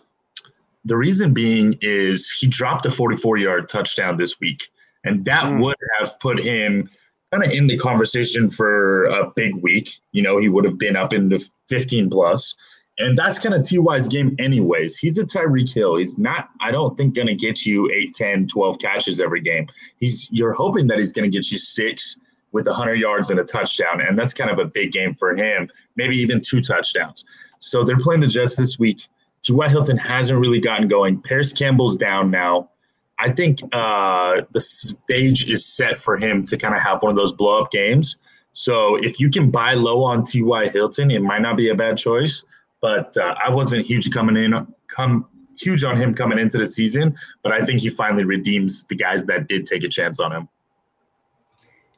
[0.84, 4.68] the reason being is he dropped a 44 yard touchdown this week.
[5.04, 5.60] and that mm.
[5.62, 6.88] would have put him
[7.36, 9.98] kind of in the conversation for a big week.
[10.12, 12.56] You know, he would have been up in the 15 plus.
[12.98, 14.96] And that's kind of Ty's game, anyways.
[14.96, 15.96] He's a Tyreek Hill.
[15.96, 19.66] He's not, I don't think, going to get you 8, 10, 12 catches every game.
[19.98, 22.18] He's You're hoping that he's going to get you six
[22.52, 24.00] with 100 yards and a touchdown.
[24.00, 27.26] And that's kind of a big game for him, maybe even two touchdowns.
[27.58, 29.06] So they're playing the Jets this week.
[29.42, 29.68] T.Y.
[29.68, 31.20] Hilton hasn't really gotten going.
[31.20, 32.70] Parris Campbell's down now.
[33.18, 37.16] I think uh, the stage is set for him to kind of have one of
[37.16, 38.18] those blow up games.
[38.52, 40.68] So if you can buy low on T.Y.
[40.68, 42.44] Hilton, it might not be a bad choice.
[42.80, 45.26] But uh, I wasn't huge coming in, come
[45.58, 47.16] huge on him coming into the season.
[47.42, 50.48] But I think he finally redeems the guys that did take a chance on him.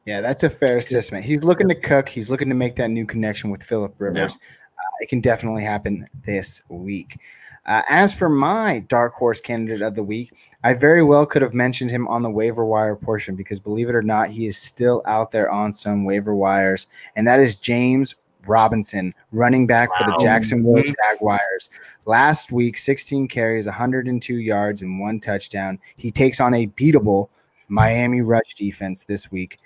[0.05, 1.25] Yeah, that's a fair assessment.
[1.27, 2.09] He's looking to cook.
[2.09, 4.39] He's looking to make that new connection with Philip Rivers.
[4.41, 4.49] Yeah.
[4.79, 7.19] Uh, it can definitely happen this week.
[7.67, 10.33] Uh, as for my dark horse candidate of the week,
[10.65, 13.95] I very well could have mentioned him on the waiver wire portion because, believe it
[13.95, 18.15] or not, he is still out there on some waiver wires, and that is James
[18.47, 19.99] Robinson, running back wow.
[19.99, 20.93] for the Jacksonville mm-hmm.
[21.13, 21.71] Jaguars.
[22.07, 25.79] Last week, 16 carries, 102 yards, and one touchdown.
[25.97, 27.29] He takes on a beatable
[27.69, 29.59] Miami rush defense this week.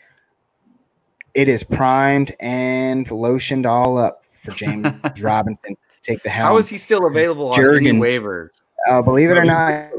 [1.35, 6.49] It is primed and lotioned all up for James Robinson take the helm.
[6.49, 8.63] How is he still available on any waivers?
[8.89, 9.91] Uh, believe it or not,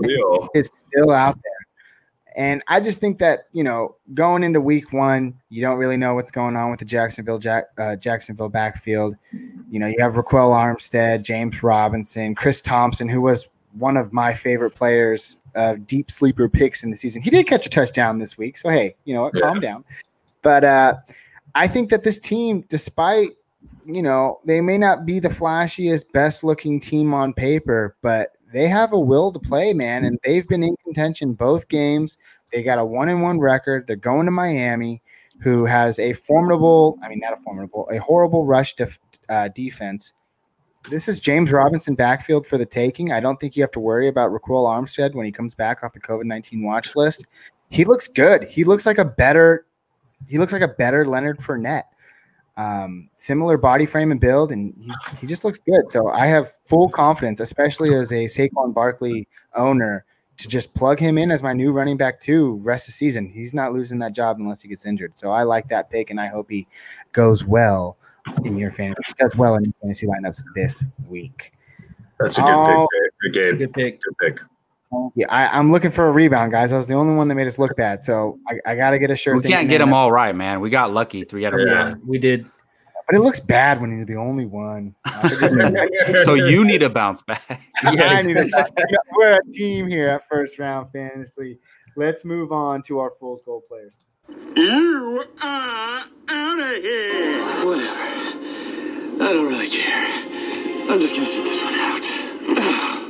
[0.53, 1.53] it's still out there.
[2.35, 6.15] And I just think that you know, going into Week One, you don't really know
[6.15, 9.15] what's going on with the Jacksonville Jack, uh, Jacksonville backfield.
[9.69, 14.33] You know, you have Raquel Armstead, James Robinson, Chris Thompson, who was one of my
[14.33, 17.21] favorite players, uh, deep sleeper picks in the season.
[17.21, 19.41] He did catch a touchdown this week, so hey, you know, yeah.
[19.41, 19.85] calm down.
[20.41, 20.95] But uh,
[21.55, 23.31] I think that this team, despite
[23.85, 28.67] you know, they may not be the flashiest, best looking team on paper, but they
[28.67, 30.05] have a will to play, man.
[30.05, 32.17] And they've been in contention both games.
[32.51, 33.85] They got a one and one record.
[33.87, 35.01] They're going to Miami,
[35.41, 40.13] who has a formidable, I mean, not a formidable, a horrible rush def, uh, defense.
[40.89, 43.11] This is James Robinson backfield for the taking.
[43.11, 45.93] I don't think you have to worry about Ryquell Armstead when he comes back off
[45.93, 47.25] the COVID 19 watch list.
[47.69, 48.43] He looks good.
[48.43, 49.65] He looks like a better,
[50.27, 51.85] he looks like a better Leonard Fournette
[52.57, 55.89] um, similar body frame and build, and he, he just looks good.
[55.89, 60.05] So I have full confidence, especially as a Saquon Barkley owner,
[60.37, 63.27] to just plug him in as my new running back too rest of the season.
[63.27, 65.17] He's not losing that job unless he gets injured.
[65.17, 66.67] So I like that pick, and I hope he
[67.11, 67.97] goes well
[68.45, 71.53] in your fantasy, does well in your fantasy lineups this week.
[72.19, 72.87] That's a good oh,
[73.21, 73.33] pick.
[73.33, 74.01] Good, good pick.
[74.01, 74.39] Good pick.
[75.15, 76.73] Yeah, I, am looking for a rebound, guys.
[76.73, 78.99] I was the only one that made us look bad, so I, I got to
[78.99, 79.37] get a shirt.
[79.37, 80.59] We can't get them all right, man.
[80.59, 82.45] We got lucky three out of yeah, we did.
[83.05, 84.95] But it looks bad when you're the only one.
[86.23, 87.61] so you need a bounce back.
[87.83, 88.69] yeah, I need a bounce
[89.11, 91.59] We're a team here at First Round Fantasy.
[91.95, 93.97] Let's move on to our Fool's Gold players.
[94.55, 97.65] You are out of here.
[97.65, 98.23] Whatever.
[99.15, 100.91] I don't really care.
[100.91, 103.02] I'm just gonna sit this one out.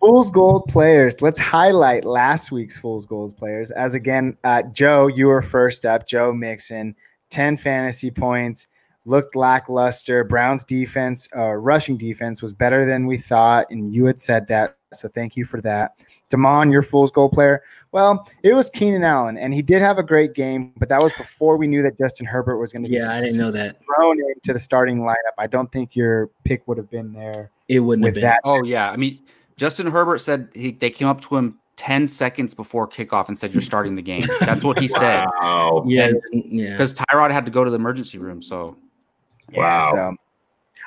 [0.00, 1.22] Fool's Gold players.
[1.22, 3.70] Let's highlight last week's Fool's Gold players.
[3.70, 6.06] As again, uh, Joe, you were first up.
[6.06, 6.94] Joe Mixon,
[7.30, 8.68] 10 fantasy points,
[9.06, 10.22] looked lackluster.
[10.24, 13.66] Brown's defense, uh, rushing defense, was better than we thought.
[13.70, 14.76] And you had said that.
[14.92, 15.98] So thank you for that.
[16.28, 17.62] Damon, your Fool's Gold player.
[17.92, 21.12] Well, it was Keenan Allen, and he did have a great game, but that was
[21.14, 23.78] before we knew that Justin Herbert was going to yeah, I didn't know that.
[23.84, 25.14] thrown into the starting lineup.
[25.38, 27.50] I don't think your pick would have been there.
[27.68, 28.24] It wouldn't have been.
[28.24, 28.40] That.
[28.44, 28.90] Oh, yeah.
[28.90, 29.18] I mean,
[29.56, 33.52] Justin Herbert said he, they came up to him 10 seconds before kickoff and said,
[33.54, 34.22] You're starting the game.
[34.40, 35.26] That's what he said.
[35.40, 35.84] Wow.
[35.86, 36.12] Yeah.
[36.32, 36.72] Yeah.
[36.72, 38.42] Because Tyrod had to go to the emergency room.
[38.42, 38.76] So,
[39.54, 39.90] wow.
[39.92, 40.16] so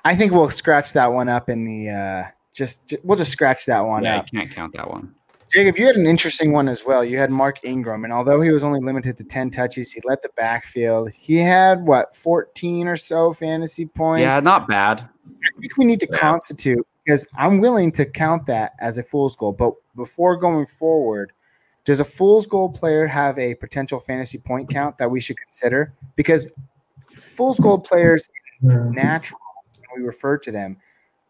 [0.03, 3.65] I think we'll scratch that one up in the, uh, just, just we'll just scratch
[3.65, 4.27] that one yeah, up.
[4.31, 5.13] can't count that one.
[5.51, 7.03] Jacob, you had an interesting one as well.
[7.03, 10.19] You had Mark Ingram, and although he was only limited to 10 touches, he led
[10.21, 11.09] the backfield.
[11.11, 14.21] He had what, 14 or so fantasy points?
[14.21, 15.01] Yeah, not bad.
[15.27, 16.17] I think we need to yeah.
[16.19, 19.51] constitute because I'm willing to count that as a fool's goal.
[19.51, 21.31] But before going forward,
[21.83, 25.91] does a fool's goal player have a potential fantasy point count that we should consider?
[26.15, 26.45] Because
[26.99, 28.29] fool's goal players,
[28.63, 28.91] mm-hmm.
[28.91, 29.39] natural,
[29.89, 30.77] when we refer to them,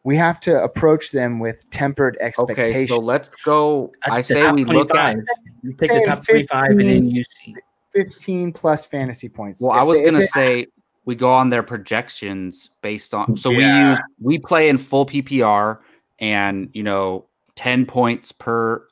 [0.03, 2.71] we have to approach them with tempered expectations.
[2.71, 3.93] Okay, so let's go.
[4.03, 5.15] I say we look at
[5.63, 7.55] you pick the top 25 and then you see
[7.91, 9.61] 15 plus fantasy points.
[9.61, 10.67] Well, if I was going to say
[11.05, 13.57] we go on their projections based on so yeah.
[13.57, 15.79] we use we play in full PPR
[16.19, 18.85] and you know 10 points per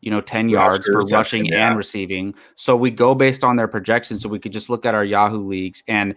[0.00, 1.68] you know 10 yards for rushing yeah.
[1.68, 2.34] and receiving.
[2.54, 5.38] So we go based on their projections so we could just look at our Yahoo
[5.38, 6.14] leagues and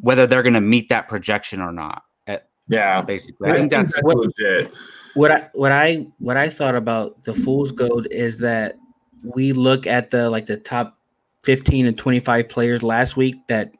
[0.00, 2.04] whether they're going to meet that projection or not.
[2.26, 3.50] At, yeah, basically.
[3.50, 4.72] I, I think that's what, legit.
[5.14, 8.76] What I what I what I thought about the fool's gold is that
[9.24, 10.98] we look at the like the top
[11.42, 13.72] 15 and 25 players last week that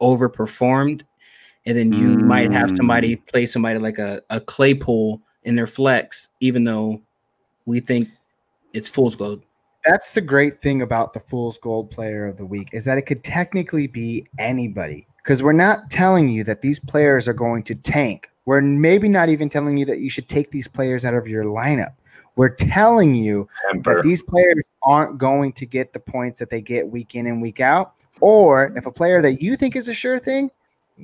[0.00, 1.02] overperformed,
[1.66, 2.22] and then you mm.
[2.22, 3.26] might have somebody mm.
[3.26, 7.00] play somebody like a, a Claypool in their flex, even though
[7.66, 8.08] we think
[8.72, 9.42] it's fool's gold.
[9.84, 13.02] That's the great thing about the fool's gold player of the week is that it
[13.02, 17.74] could technically be anybody because we're not telling you that these players are going to
[17.74, 18.28] tank.
[18.44, 21.44] We're maybe not even telling you that you should take these players out of your
[21.44, 21.94] lineup.
[22.36, 23.48] We're telling you
[23.84, 27.40] that these players aren't going to get the points that they get week in and
[27.40, 27.94] week out.
[28.20, 30.50] Or if a player that you think is a sure thing,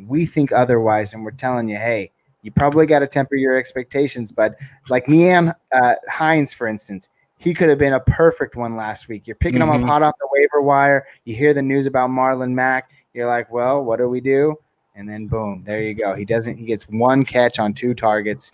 [0.07, 2.11] we think otherwise, and we're telling you, hey,
[2.43, 4.33] you probably got to temper your expectations.
[4.33, 4.57] But
[4.89, 9.27] like Nyheim uh, Hines, for instance, he could have been a perfect one last week.
[9.27, 9.71] You're picking mm-hmm.
[9.71, 9.89] him up mm-hmm.
[9.89, 11.07] hot off the waiver wire.
[11.25, 12.91] You hear the news about Marlon Mack.
[13.15, 14.57] You're like, well, what do we do?
[14.95, 16.15] And then boom, there you go.
[16.15, 16.57] He doesn't.
[16.57, 18.53] He gets one catch on two targets.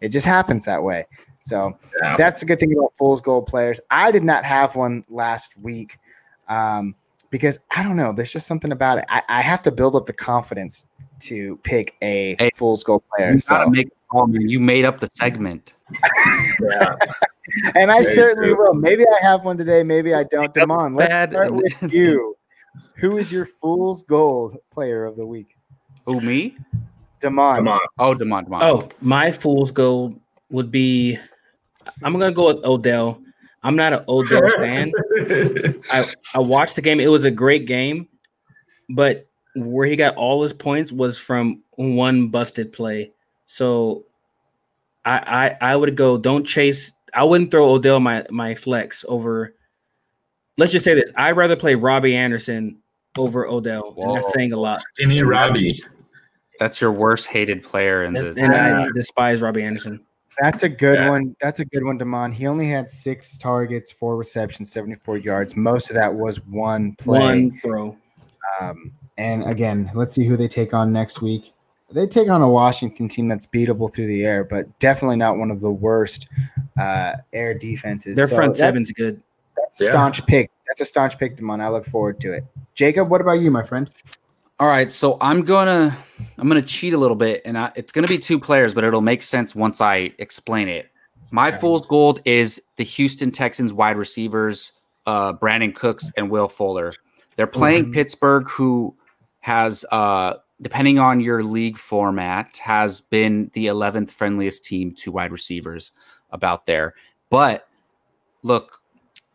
[0.00, 1.06] It just happens that way.
[1.42, 2.16] So yeah.
[2.16, 3.80] that's a good thing about Fool's Gold players.
[3.90, 5.98] I did not have one last week
[6.48, 6.94] um,
[7.32, 8.12] because I don't know.
[8.12, 9.04] There's just something about it.
[9.08, 10.86] I, I have to build up the confidence
[11.20, 13.32] to pick a hey, Fool's Gold player.
[13.32, 13.66] You so.
[13.66, 15.72] make oh, man, you made up the segment.
[15.90, 16.94] yeah.
[17.74, 18.58] and I Very certainly true.
[18.58, 18.74] will.
[18.74, 19.82] Maybe I have one today.
[19.82, 20.54] Maybe I don't.
[20.54, 22.36] Damon, let's start with you.
[22.96, 25.56] Who is your Fool's Gold player of the week?
[26.06, 26.54] Oh, me?
[27.18, 27.56] Damon.
[27.56, 27.78] Damon.
[27.98, 28.44] Oh, Damon.
[28.44, 28.60] Damon.
[28.62, 31.18] Oh, my Fool's Gold would be
[32.02, 33.20] I'm gonna go with Odell.
[33.62, 34.92] I'm not an Odell fan.
[35.90, 37.00] I I watched the game.
[37.00, 38.08] It was a great game,
[38.90, 43.12] but where he got all his points was from one busted play.
[43.46, 44.04] So
[45.04, 46.18] I I, I would go.
[46.18, 46.92] Don't chase.
[47.14, 49.54] I wouldn't throw Odell my my flex over.
[50.58, 51.10] Let's just say this.
[51.16, 52.78] I'd rather play Robbie Anderson
[53.16, 54.08] over Odell, Whoa.
[54.08, 54.80] and that's saying a lot.
[54.80, 55.82] Skinny Robbie.
[56.58, 58.34] That's your worst hated player in the.
[58.36, 60.04] And I despise Robbie Anderson.
[60.40, 61.10] That's a good yeah.
[61.10, 61.36] one.
[61.40, 62.32] That's a good one, Damon.
[62.32, 65.56] He only had six targets, four receptions, 74 yards.
[65.56, 67.20] Most of that was one play.
[67.20, 67.96] One throw.
[68.60, 71.52] Um, and again, let's see who they take on next week.
[71.90, 75.50] They take on a Washington team that's beatable through the air, but definitely not one
[75.50, 76.26] of the worst
[76.80, 78.16] uh, air defenses.
[78.16, 79.22] Their so front that, seven's good.
[79.56, 79.90] That's yeah.
[79.90, 80.50] staunch pick.
[80.66, 81.60] That's a staunch pick, Damon.
[81.60, 82.44] I look forward to it.
[82.74, 83.90] Jacob, what about you, my friend?
[84.62, 85.98] All right, so I'm gonna
[86.38, 89.00] I'm gonna cheat a little bit, and I, it's gonna be two players, but it'll
[89.00, 90.88] make sense once I explain it.
[91.32, 91.58] My okay.
[91.58, 94.70] fool's gold is the Houston Texans wide receivers,
[95.04, 96.94] uh, Brandin Cooks and Will Fuller.
[97.34, 97.94] They're playing mm-hmm.
[97.94, 98.94] Pittsburgh, who
[99.40, 105.32] has, uh, depending on your league format, has been the 11th friendliest team to wide
[105.32, 105.90] receivers
[106.30, 106.94] about there.
[107.30, 107.66] But
[108.44, 108.80] look,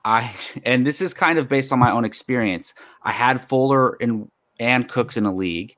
[0.06, 2.74] I and this is kind of based on my own experience.
[3.04, 5.76] I had Fuller in and Cooks in a league.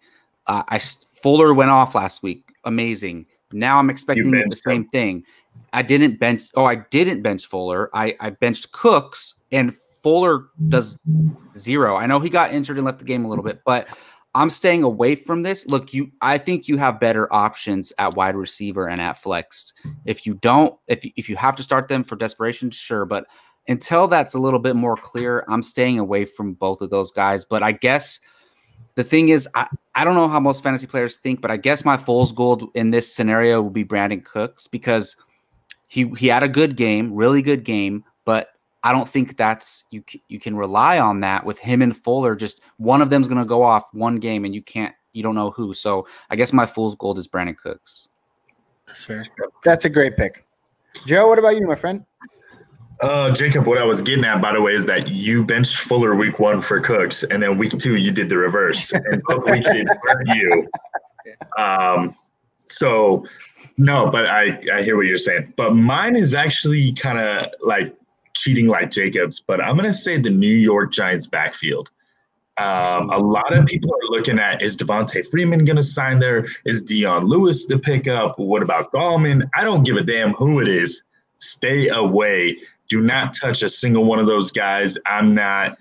[0.48, 3.28] Uh, I Fuller went off last week, amazing.
[3.52, 4.90] Now I'm expecting the same him.
[4.90, 5.24] thing.
[5.74, 6.44] I didn't bench.
[6.56, 7.90] Oh, I didn't bench Fuller.
[7.94, 10.98] I I benched Cooks, and Fuller does
[11.58, 11.96] zero.
[11.96, 13.88] I know he got injured and left the game a little bit, but
[14.36, 15.68] I'm staying away from this.
[15.68, 16.12] Look, you.
[16.22, 19.74] I think you have better options at wide receiver and at flex.
[20.06, 23.06] If you don't, if if you have to start them for desperation, sure.
[23.06, 23.26] But
[23.68, 27.44] until that's a little bit more clear, I'm staying away from both of those guys.
[27.44, 28.20] But I guess
[29.00, 31.86] the thing is, I, I don't know how most fantasy players think, but I guess
[31.86, 35.16] my fool's gold in this scenario would be Brandin Cooks because
[35.88, 38.50] he he had a good game, really good game, but
[38.84, 42.36] I don't think that's you you can rely on that with him and Fuller.
[42.36, 45.34] Just one of them's going to go off one game, and you can't you don't
[45.34, 45.74] know who.
[45.74, 48.10] So I guess my fool's gold is Brandin Cooks.
[48.86, 49.26] That's fair.
[49.64, 50.46] That's a great pick.
[51.06, 52.04] Joe, what about you, my friend?
[53.02, 56.16] Uh, Jacob, what I was getting at, by the way, is that you benched Fuller
[56.16, 59.72] week one for Cooks, and then week two you did the reverse, and both weeks
[59.74, 60.68] it hurt you.
[61.58, 62.16] Um,
[62.66, 63.26] so
[63.78, 65.54] no, but I I hear what you're saying.
[65.56, 67.96] But mine is actually kind of like
[68.36, 71.90] cheating like Jacobs, but I'm gonna say the New York Giants backfield.
[72.60, 76.46] Um, a lot of people are looking at is Devonta Freeman going to sign there?
[76.66, 78.38] Is Dion Lewis the pickup?
[78.38, 79.50] What about Gallman?
[79.56, 81.04] I don't give a damn who it is.
[81.38, 82.58] Stay away
[82.90, 84.98] do not touch a single one of those guys.
[85.06, 85.78] I'm not.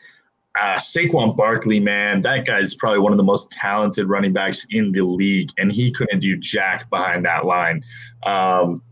[0.59, 4.91] Uh, Saquon Barkley, man, that guy's probably one of the most talented running backs in
[4.91, 7.85] the league, and he couldn't do jack behind that line.
[8.25, 8.83] Um,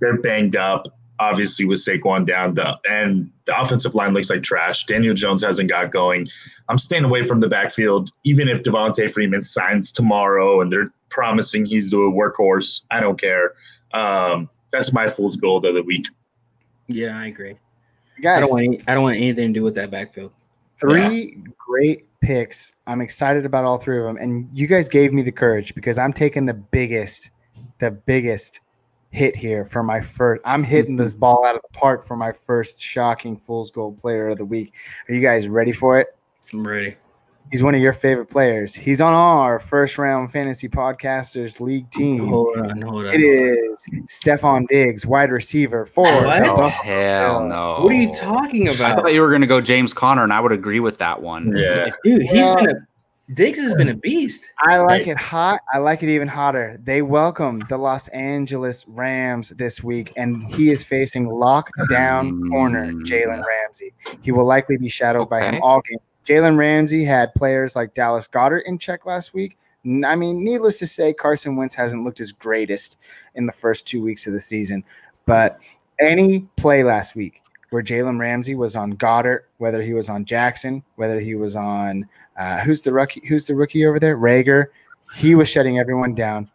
[0.00, 0.86] they're banged up,
[1.18, 4.84] obviously, with Saquon down, the, and the offensive line looks like trash.
[4.84, 6.28] Daniel Jones hasn't got going.
[6.68, 11.64] I'm staying away from the backfield, even if Devonta Freeman signs tomorrow and they're promising
[11.64, 12.84] he's the workhorse.
[12.90, 13.54] I don't care.
[13.94, 16.06] Um, that's my fool's gold of the week.
[16.88, 17.56] Yeah, I agree.
[18.20, 20.32] Guys, I don't want any, I don't want anything to do with that backfield.
[20.78, 21.52] Three yeah.
[21.58, 22.74] great picks.
[22.86, 25.98] I'm excited about all three of them, and you guys gave me the courage because
[25.98, 27.30] I'm taking the biggest,
[27.78, 28.60] the biggest
[29.10, 30.42] hit here for my first.
[30.44, 34.28] I'm hitting this ball out of the park for my first shocking Fool's Gold Player
[34.28, 34.74] of the Week.
[35.08, 36.08] Are you guys ready for it?
[36.52, 36.96] I'm ready.
[37.50, 38.74] He's one of your favorite players.
[38.74, 42.26] He's on our first round fantasy podcasters league team.
[42.28, 43.14] Hold on, hold on.
[43.14, 46.42] It is Stefon Diggs, wide receiver for What?
[46.42, 47.78] the Oh, hell no.
[47.84, 48.98] What are you talking about?
[48.98, 51.22] I thought you were going to go James Conner, and I would agree with that
[51.22, 51.56] one.
[51.56, 51.90] Yeah.
[52.02, 52.54] Dude, he's Yeah.
[52.56, 52.74] been a
[53.34, 54.44] Diggs has been a beast.
[54.60, 55.08] I like Right.
[55.08, 55.60] it hot.
[55.74, 56.78] I like it even hotter.
[56.84, 63.40] They welcome the Los Angeles Rams this week, and he is facing lockdown corner Jalen
[63.40, 63.44] mm.
[63.44, 63.92] Ramsey.
[64.22, 65.98] He will likely be shadowed by him all game.
[66.26, 69.56] Jalen Ramsey had players like Dallas Goedert in check last week.
[69.84, 72.96] I mean, needless to say, Carson Wentz hasn't looked his greatest
[73.36, 74.82] in the first two weeks of the season.
[75.24, 75.60] But
[76.00, 80.82] any play last week where Jalen Ramsey was on Goedert, whether he was on Jackson,
[80.96, 83.22] whether he was on uh, who's the rookie?
[83.28, 84.16] Who's the rookie over there?
[84.16, 84.66] Reagor.
[85.14, 86.50] He was shutting everyone down.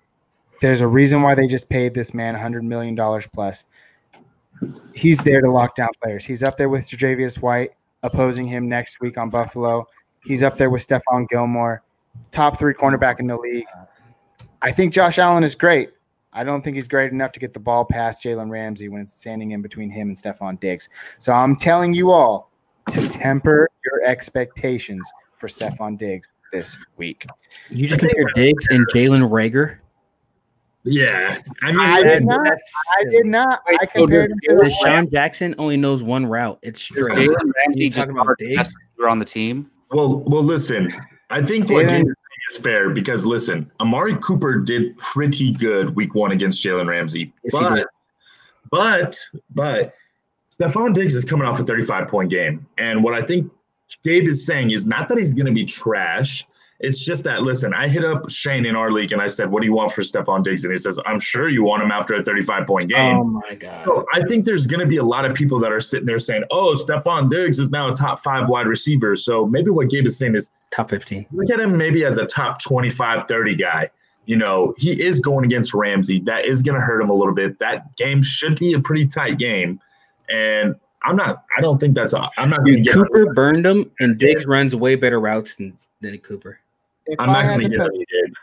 [0.59, 3.65] There's a reason why they just paid this man 100 million dollars plus.
[4.93, 6.26] He's there to lock down players.
[6.26, 7.72] He's up there with Javius White
[8.04, 9.88] opposing him next week on Buffalo.
[10.24, 11.84] He's up there with Stephon Gilmore,
[12.32, 13.66] top three cornerback in the league.
[14.62, 15.91] I think Josh Allen is great.
[16.34, 19.14] I don't think he's great enough to get the ball past Jalen Ramsey when it's
[19.14, 20.88] standing in between him and Stefon Diggs.
[21.20, 22.52] So I'm telling you all
[22.91, 27.26] to temper your expectations for Stefon Diggs this week.
[27.70, 29.80] You just compare Diggs and Jalen Reagor.
[30.84, 31.40] Yeah.
[31.62, 32.48] I mean, I did not.
[32.48, 33.62] I did not.
[33.68, 36.60] Wait, I so compared him to the DeSean Jackson only knows one route.
[36.62, 37.16] It's straight.
[37.16, 38.56] Jalen Ramsey You just talking about Diggs?
[38.56, 38.76] best
[39.08, 39.70] on the team.
[39.92, 40.94] Well, well, listen.
[41.30, 45.54] I think what Jalen- Gabe is saying is fair because listen, Amari Cooper did pretty
[45.54, 47.88] good week one against Jalen Ramsey, Yes, but
[48.72, 49.18] but
[49.54, 49.94] but
[50.58, 53.52] Stefon Diggs is coming off a 35 point game, and what I think
[54.04, 56.46] Gabe is saying is not that he's going to be trash.
[56.84, 59.62] It's just that listen, I hit up Shane in our league and I said, "What
[59.62, 62.16] do you want for Stefon Diggs?" And he says, "I'm sure you want him after
[62.16, 63.86] a 35 point game." Oh my god.
[63.86, 66.20] So I think there's going to be a lot of people that are sitting there
[66.20, 70.08] saying, "Oh, Stefon Diggs is now a top five wide receiver." So maybe what Gabe
[70.08, 71.28] is saying is Top 15.
[71.32, 73.90] look at him maybe as a top 25, 30 guy.
[74.26, 76.22] You know, he is going against Ramsey.
[76.22, 77.60] That is going to hurt him a little bit.
[77.60, 79.80] That game should be a pretty tight game.
[80.30, 84.46] And I'm not, I don't think that's, I'm not Dude, Cooper burned him, and Diggs
[84.46, 86.61] runs way better routes than, than Cooper.
[87.08, 88.34] If I'm not had going to to put, what he did.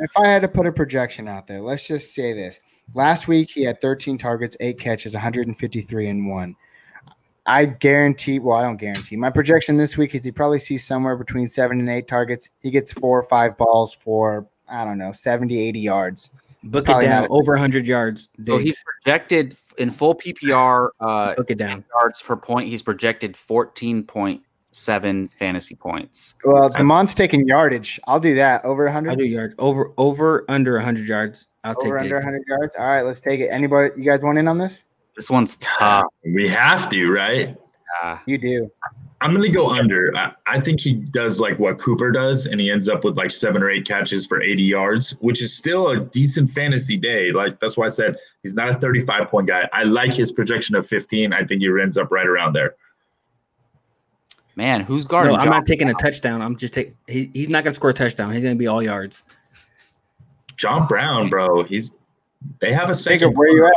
[0.00, 2.60] if I had to put a projection out there, let's just say this.
[2.94, 6.56] Last week he had 13 targets, eight catches, 153 and one.
[7.46, 9.16] I guarantee, well, I don't guarantee.
[9.16, 12.50] My projection this week is he probably sees somewhere between seven and eight targets.
[12.60, 16.30] He gets four or five balls for, I don't know, 70, 80 yards.
[16.64, 18.28] Book Probably it down over 100 yards.
[18.36, 18.64] So Diggs.
[18.64, 21.84] he's projected in full PPR uh, Book it down.
[22.00, 22.68] yards per point.
[22.68, 23.36] He's projected
[24.72, 26.34] 14.7 fantasy points.
[26.44, 28.00] Well, Damon's taking yardage.
[28.06, 28.64] I'll do that.
[28.64, 29.18] Over I'll 100?
[29.18, 31.48] do yards over over under 100 yards.
[31.64, 32.24] I'll Over take under Diggs.
[32.24, 32.76] 100 yards?
[32.76, 33.48] All right, let's take it.
[33.48, 34.84] Anybody, you guys want in on this?
[35.16, 36.06] This one's tough.
[36.24, 37.56] We have to, right?
[38.02, 38.70] Uh, You do.
[39.20, 40.12] I'm going to go under.
[40.16, 43.30] I, I think he does like what Cooper does, and he ends up with like
[43.30, 47.30] seven or eight catches for 80 yards, which is still a decent fantasy day.
[47.30, 49.68] Like that's why I said he's not a 35 point guy.
[49.72, 51.32] I like his projection of 15.
[51.32, 52.74] I think he ends up right around there.
[54.56, 55.34] Man, who's guarding?
[55.34, 56.42] No, I'm not taking a touchdown.
[56.42, 56.96] I'm just taking.
[57.06, 58.32] He, he's not going to score a touchdown.
[58.32, 59.22] He's going to be all yards.
[60.56, 61.92] John Brown, bro, he's
[62.60, 63.20] they have a second.
[63.20, 63.72] Jacob, where you at?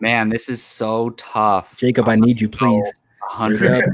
[0.00, 1.76] Man, this is so tough.
[1.76, 2.84] Jacob, I need you, please.
[3.20, 3.84] 100.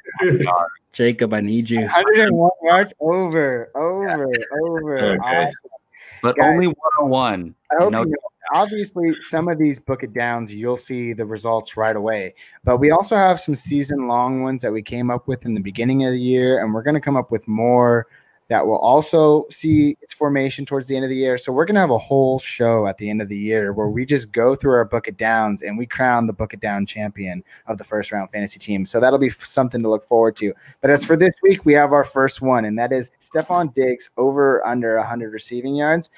[0.92, 1.82] Jacob, I need you.
[1.82, 4.98] 101 yards over, over, over.
[4.98, 5.18] Okay.
[5.18, 5.70] Awesome.
[6.22, 6.46] But Guys.
[6.52, 7.54] only 101.
[7.70, 8.16] I hope No- you know,
[8.54, 12.34] obviously, some of these book it downs, you'll see the results right away.
[12.64, 15.60] But we also have some season long ones that we came up with in the
[15.60, 18.06] beginning of the year, and we're going to come up with more
[18.48, 20.02] that will also see mm-hmm.
[20.02, 21.38] its formation towards the end of the year.
[21.38, 23.88] So we're going to have a whole show at the end of the year where
[23.88, 26.86] we just go through our book it downs and we crown the book it down
[26.86, 28.86] champion of the first round fantasy team.
[28.86, 30.52] So that'll be something to look forward to.
[30.80, 34.10] But as for this week, we have our first one, and that is Stefon Diggs
[34.16, 36.10] over under 100 receiving yards.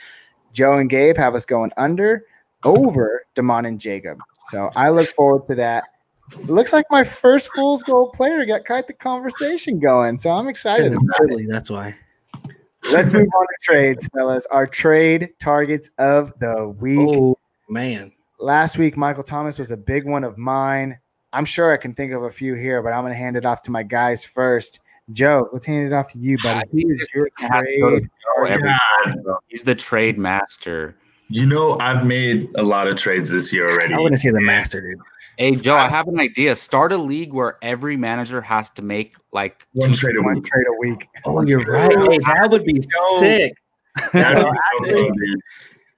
[0.52, 2.24] Joe and Gabe have us going under,
[2.64, 4.18] over Damon and Jacob.
[4.44, 5.84] So I look forward to that.
[6.32, 10.18] It looks like my first Fool's Gold player got quite the conversation going.
[10.18, 10.96] So I'm excited.
[11.48, 11.96] that's why.
[12.92, 14.46] Let's move on to trades, fellas.
[14.50, 16.98] Our trade targets of the week.
[16.98, 17.38] Oh
[17.68, 20.98] man, Last week, Michael Thomas was a big one of mine.
[21.32, 23.44] I'm sure I can think of a few here, but I'm going to hand it
[23.44, 24.80] off to my guys first.
[25.12, 26.60] Joe, let's hand it off to you, buddy.
[26.62, 28.10] Ah, Who is your Have to go to trade?
[28.38, 28.78] Joe every God.
[29.04, 29.36] time, bro.
[29.48, 30.96] He's the trade master.
[31.28, 33.94] You know, I've made a lot of trades this year already.
[33.94, 34.98] I wouldn't say the master, dude.
[35.40, 36.54] Hey, Joe, I have an idea.
[36.54, 40.44] Start a league where every manager has to make like One trade a One week.
[40.44, 41.08] trade a week.
[41.24, 41.90] Oh, you're right.
[41.90, 42.78] Hey, that would be
[43.18, 43.54] sick.
[44.12, 44.52] That'd be so
[44.84, 45.34] actually-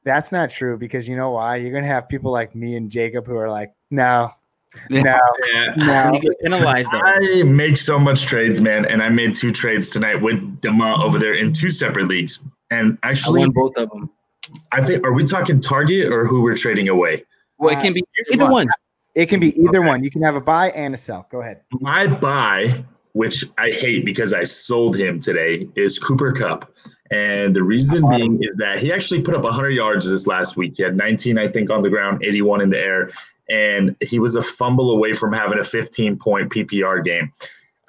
[0.04, 1.56] That's not true because you know why?
[1.56, 4.30] You're gonna have people like me and Jacob who are like, no,
[4.90, 5.18] no, Yeah.
[5.76, 6.12] no.
[6.14, 7.00] You get penalized though.
[7.00, 11.18] I make so much trades, man, and I made two trades tonight with Dema over
[11.18, 12.38] there in two separate leagues.
[12.70, 14.08] And I actually, won both of them.
[14.70, 17.24] I think are we talking Target or who we're trading away?
[17.58, 18.68] Well, it uh, can be Either one.
[19.14, 19.88] It can be either Okay.
[19.88, 20.04] one.
[20.04, 21.26] You can have a buy and a sell.
[21.30, 21.60] Go ahead.
[21.80, 26.72] My buy, which I hate because I sold him today, is Cooper Kupp.
[27.10, 30.74] And the reason being is that he actually put up 100 yards this last week.
[30.78, 33.10] He had 19, I think, on the ground, 81 in the air.
[33.50, 37.30] And he was a fumble away from having a 15 point PPR game.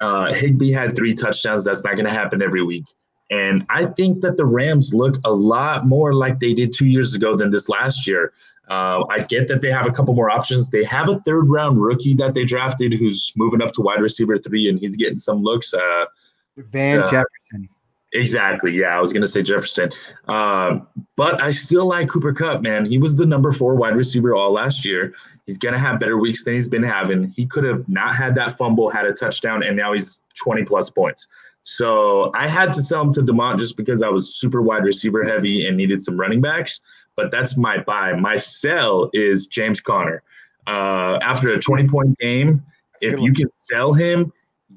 [0.02, 1.64] Uh, Higbee had three touchdowns.
[1.64, 2.84] That's not going to happen every week.
[3.30, 7.14] And I think that the Rams look a lot more like they did two years
[7.14, 8.34] ago than this last year.
[8.68, 10.70] Uh, I get that they have a couple more options.
[10.70, 14.38] They have a third round rookie that they drafted who's moving up to wide receiver
[14.38, 15.74] three, and he's getting some looks.
[15.74, 16.06] Uh,
[16.56, 17.04] Van Yeah.
[17.04, 17.68] Jefferson.
[18.12, 18.72] exactly.
[18.72, 19.90] Yeah, I was going to say Jefferson.
[20.28, 20.86] Um,
[21.16, 22.84] but I still like Cooper Kupp, man.
[22.86, 25.12] He was the number four wide receiver all last year.
[25.46, 27.30] He's going to have better weeks than he's been having.
[27.30, 30.88] He could have not had that fumble, had a touchdown, and now he's 20 plus
[30.88, 31.26] points.
[31.64, 35.24] So I had to sell him to Demont just because I was super wide receiver
[35.24, 36.80] heavy and needed some running backs.
[37.16, 38.12] But that's my buy.
[38.12, 40.22] My sell is James Conner.
[40.66, 42.62] Uh, after a 20 point game,
[43.00, 44.32] That's if you can sell him,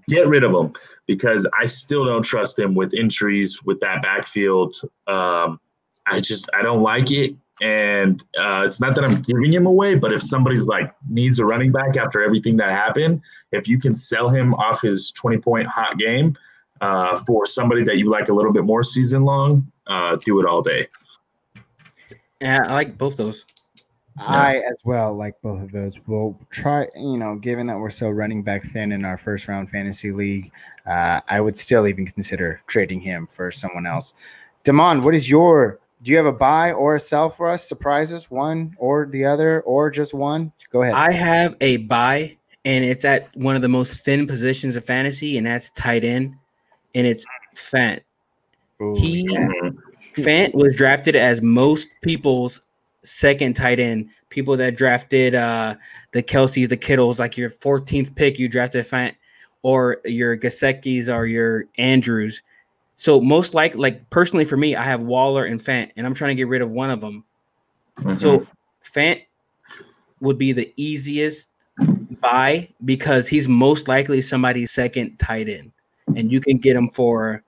[0.07, 0.73] get rid of him
[1.07, 4.75] because I still don't trust him with injuries with that backfield.
[5.07, 5.59] Um,
[6.05, 9.95] I just I don't like it, and uh, it's not that I'm giving him away,
[9.95, 13.21] but if somebody's like needs a running back after everything that happened,
[13.51, 16.35] if you can sell him off his 20 point hot game
[16.81, 20.45] uh, for somebody that you like a little bit more season long, uh, do it
[20.45, 20.87] all day.
[22.41, 23.45] Yeah, I like both those.
[24.19, 25.99] I as well like both of those.
[26.07, 29.69] We'll try, you know, given that we're so running back thin in our first round
[29.69, 30.51] fantasy league,
[30.87, 34.13] uh, I would still even consider trading him for someone else.
[34.63, 35.79] Damon, what is your?
[36.03, 37.67] Do you have a buy or a sell for us?
[37.67, 40.51] Surprises, one or the other, or just one?
[40.71, 40.93] Go ahead.
[40.93, 45.37] I have a buy, and it's at one of the most thin positions of fantasy,
[45.37, 46.35] and that's tight end,
[46.97, 47.23] and it's
[47.55, 48.01] Fant.
[48.81, 49.27] Ooh, He
[50.15, 52.61] Fant was drafted as most people's
[53.03, 54.09] second tight end.
[54.29, 55.75] People that drafted uh
[56.11, 59.13] the Kelseys, the Kittles, like your 14th pick, you drafted Fant,
[59.61, 62.41] or your Gesicki's or your Andrews.
[62.95, 66.35] So most like like personally for me, I have Waller and Fant, and I'm trying
[66.35, 67.23] to get rid of one of them.
[68.17, 68.45] So
[68.83, 69.21] Fant
[70.19, 71.49] would be the easiest
[72.21, 75.71] buy because he's most likely somebody's second tight end,
[76.15, 77.43] and you can get him for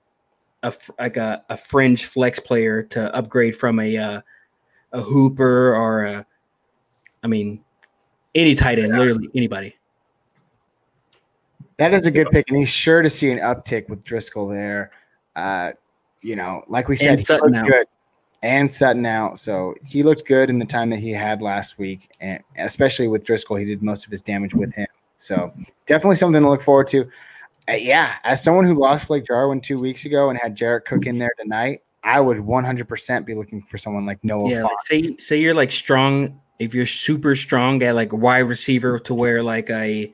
[0.64, 4.22] a like a, a fringe flex player to upgrade from a uh,
[4.91, 6.26] a Hooper or a,
[7.24, 7.64] I mean,
[8.36, 9.76] any tight end, literally anybody.
[11.78, 14.91] That is a good pick, and he's sure to see an uptick with Driskel there.
[15.36, 15.72] Uh,
[16.22, 17.68] you know, like we said, And he Sutton looked out.
[17.68, 17.88] good,
[18.43, 22.12] and Sutton out, so he looked good in the time that he had last week,
[22.20, 24.88] and especially with Driskel, he did most of his damage with him.
[25.18, 25.53] So
[25.86, 27.10] definitely something to look forward to.
[27.70, 31.05] Uh, yeah, as someone who lost Blake Jarwin two weeks ago and had Jared Cook
[31.05, 34.49] in there tonight, I would 100% be looking for someone like Noah.
[34.49, 36.39] Yeah, like say say you're like strong.
[36.57, 40.11] If you're super strong at like wide receiver to where like a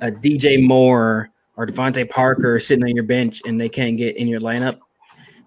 [0.00, 4.16] a DJ Moore or DeVante Parker are sitting on your bench and they can't get
[4.16, 4.78] in your lineup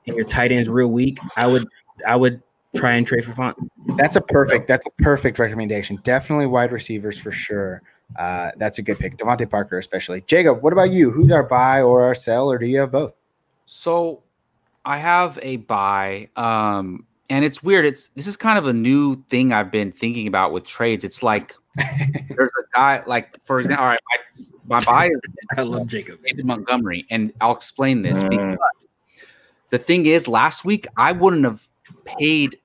[0.08, 1.68] and your tight end's real weak, I would
[2.08, 2.42] I would
[2.76, 3.56] try and trade for Fant.
[3.98, 4.68] That's a perfect.
[4.68, 6.00] That's a perfect recommendation.
[6.04, 7.82] Definitely wide receivers for sure.
[8.18, 9.18] Uh, that's a good pick.
[9.18, 10.22] DeVante Parker, especially.
[10.28, 11.12] Jacob, what about you?
[11.12, 13.14] Who's our buy or our sell, or do you have both?
[13.66, 14.24] So
[14.86, 16.30] I have a buy.
[16.36, 17.86] Um, and it's weird.
[17.86, 21.04] It's this is kind of a new thing I've been thinking about with trades.
[21.06, 24.00] It's like there's a guy, like for example, all right,
[24.68, 25.20] my, my buy is
[25.58, 26.20] I love Jacob.
[26.26, 28.30] David Montgomery, and I'll explain this Mm.
[28.30, 28.58] because
[29.72, 31.66] the thing is, last week I wouldn't have
[32.06, 32.60] paid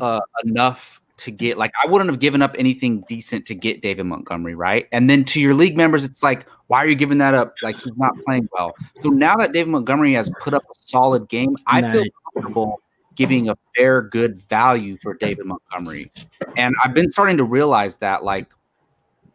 [0.00, 4.04] uh, enough to get like I wouldn't have given up anything decent to get David
[4.04, 4.88] Montgomery, right?
[4.92, 7.54] And then to your league members, it's like, why are you giving that up?
[7.62, 8.74] Like he's not playing well.
[9.02, 12.04] So now that David Montgomery has put up a solid game, I feel
[12.34, 12.80] comfortable
[13.14, 16.12] giving a fair, good value for David Montgomery.
[16.56, 18.46] And I've been starting to realize that like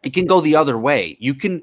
[0.02, 1.16] it can go the other way.
[1.20, 1.60] You can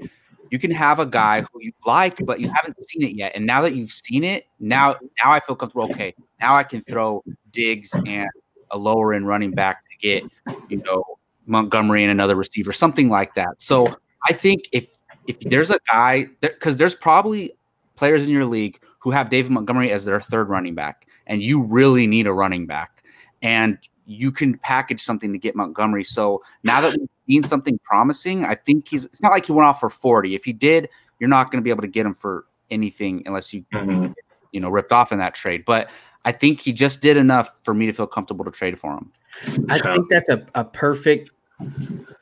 [0.51, 3.31] you can have a guy who you like, but you haven't seen it yet.
[3.35, 5.89] And now that you've seen it, now now I feel comfortable.
[5.91, 8.29] Okay, now I can throw Diggs and
[8.71, 10.23] a lower end running back get
[10.69, 11.03] you know
[11.45, 13.61] Montgomery and another receiver, something like that.
[13.61, 13.87] So
[14.27, 14.89] I think if
[15.27, 17.53] if there's a guy because there's probably
[17.95, 21.61] players in your league who have David Montgomery as their third running back, and you
[21.61, 23.03] really need a running back,
[23.41, 26.03] and you can package something to get Montgomery.
[26.03, 29.05] So now that we've seen something promising, I think he's.
[29.05, 30.35] It's not like he went off for forty.
[30.35, 30.89] If he did,
[31.19, 34.13] you're not going to be able to get him for anything unless you Mhm.
[34.51, 35.63] you know ripped off in that trade.
[35.65, 35.89] But
[36.25, 39.11] I think he just did enough for me to feel comfortable to trade for him.
[39.69, 41.31] I think that's a, a perfect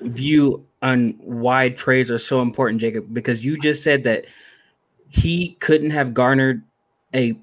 [0.01, 4.25] view on why trades are so important, Jacob, because you just said that
[5.09, 6.63] he couldn't have garnered
[7.13, 7.37] a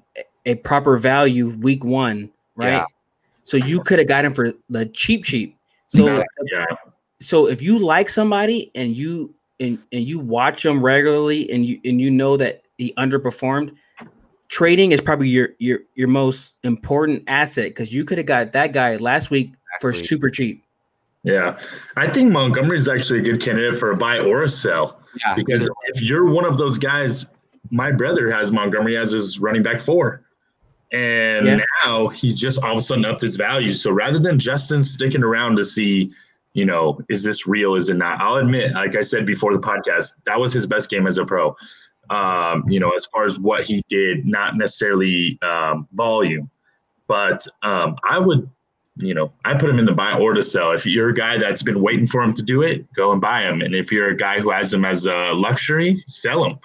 [0.45, 2.71] a proper value week one, right?
[2.71, 2.85] Yeah.
[3.43, 5.57] So you could have got him for the cheap cheap.
[5.89, 6.65] So yeah.
[7.19, 11.79] so if you like somebody and you and and you watch them regularly and you
[11.85, 13.75] and you know that he underperformed,
[14.49, 18.73] trading is probably your your your most important asset because you could have got that
[18.73, 20.63] guy last week for super cheap.
[21.23, 21.59] Yeah,
[21.97, 25.01] I think Montgomery is actually a good candidate for a buy or a sell.
[25.25, 27.25] Yeah, because if you're one of those guys,
[27.69, 30.23] my brother has Montgomery as his running back four,
[30.93, 31.59] and yeah.
[31.83, 33.73] now he's just all of a sudden upped his value.
[33.73, 36.11] So rather than Justin sticking around to see,
[36.53, 37.75] you know, is this real?
[37.75, 38.21] Is it not?
[38.21, 41.25] I'll admit, like I said before the podcast, that was his best game as a
[41.25, 41.55] pro.
[42.09, 46.49] Um, you know, as far as what he did, not necessarily um, volume,
[47.07, 48.49] but um, I would
[48.99, 50.71] you know, I put him in the buy or to sell.
[50.71, 53.43] If you're a guy that's been waiting for him to do it, go and buy
[53.43, 53.61] him.
[53.61, 56.59] And if you're a guy who has him as a luxury, sell him.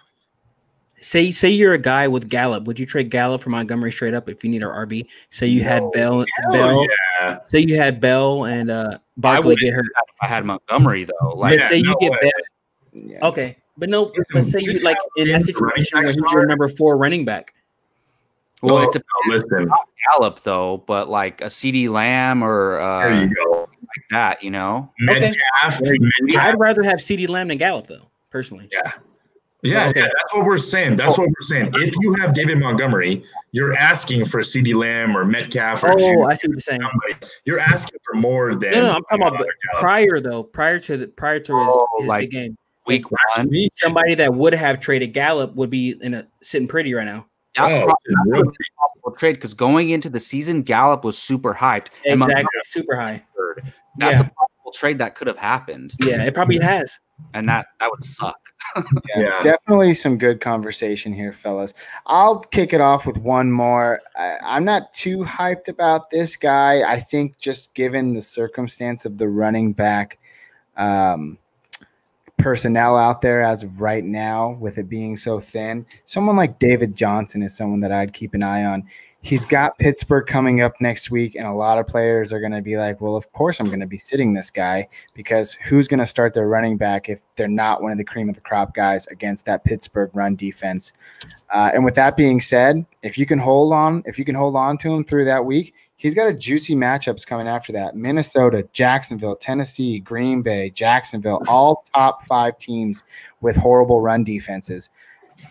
[1.00, 2.64] Say say you're a guy with Gallup.
[2.64, 5.06] Would you trade Gallup for Montgomery straight up if you need our RB?
[5.30, 6.86] Say you had Bell, Bell.
[7.20, 7.38] Yeah.
[7.48, 9.86] Say you had Bell and uh Barkley get hurt.
[10.20, 11.30] I had Montgomery though.
[11.30, 12.30] Like, yeah, say you no get Bell.
[12.92, 13.26] Yeah.
[13.26, 14.12] Okay, but no.
[14.32, 17.54] But say you like in that situation where he's your number four running back.
[18.62, 19.06] Well, well it depends.
[19.28, 23.60] Listen, not Gallup though, but like a CeeDee Lamb or uh, there you go.
[23.60, 24.90] like that, you know.
[25.08, 25.34] Okay.
[26.36, 28.68] I'd rather have CeeDee Lamb than Gallup though, personally.
[28.70, 28.92] Yeah.
[29.64, 30.00] Yeah, okay.
[30.00, 30.96] yeah, that's what we're saying.
[30.96, 31.70] That's what we're saying.
[31.74, 35.84] If you have David Montgomery, you're asking for CeeDee Lamb or Metcalf.
[35.84, 36.80] Or oh, I see what you're saying.
[36.80, 37.32] Somebody.
[37.44, 38.72] You're asking for more than.
[38.72, 40.42] No, no, I'm talking about prior though.
[40.42, 42.56] Prior to the prior to his, oh, his like game,
[42.86, 47.04] week one, somebody that would have traded Gallup would be in a sitting pretty right
[47.04, 47.26] now.
[47.56, 51.88] That oh, probably, possible trade because going into the season, Gallup was super hyped.
[52.04, 53.22] Exactly, super high.
[53.98, 54.26] That's yeah.
[54.26, 55.92] a possible trade that could have happened.
[56.00, 56.98] Yeah, it probably has.
[57.34, 58.38] And that that would suck.
[58.76, 61.74] yeah, yeah, definitely some good conversation here, fellas.
[62.06, 64.00] I'll kick it off with one more.
[64.16, 66.82] I, I'm not too hyped about this guy.
[66.82, 70.18] I think just given the circumstance of the running back,
[70.76, 71.38] um,
[72.42, 75.86] personnel out there as of right now, with it being so thin.
[76.04, 78.84] Someone like David Johnson is someone that I'd keep an eye on.
[79.24, 82.60] He's got Pittsburgh coming up next week, and a lot of players are going to
[82.60, 86.00] be like, well, of course I'm going to be sitting this guy because who's going
[86.00, 88.74] to start their running back if they're not one of the cream of the crop
[88.74, 90.94] guys against that Pittsburgh run defense?
[91.50, 94.56] Uh, and with that being said, if you can hold on, if you can hold
[94.56, 95.72] on to him through that week,
[96.02, 97.94] he's got a juicy matchups coming after that.
[97.94, 103.04] Minnesota, Jacksonville, Tennessee, Green Bay, Jacksonville, all top five teams
[103.40, 104.90] with horrible run defenses.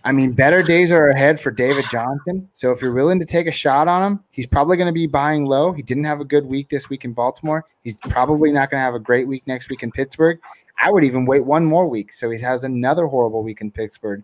[0.03, 2.49] I mean, better days are ahead for David Johnson.
[2.51, 5.07] So if you're willing to take a shot on him, he's probably going to be
[5.07, 5.71] buying low.
[5.71, 7.65] He didn't have a good week this week in Baltimore.
[7.81, 10.37] He's probably not going to have a great week next week in Pittsburgh.
[10.83, 14.23] I would even wait one more week so he has another horrible week in Pittsburgh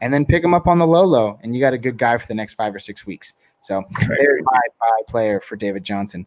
[0.00, 2.16] and then pick him up on the low low and you got a good guy
[2.16, 3.34] for the next 5 or 6 weeks.
[3.66, 6.26] So there's my buy player for David Johnson.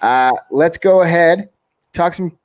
[0.00, 1.48] Uh, let's go ahead,
[1.92, 2.38] talk some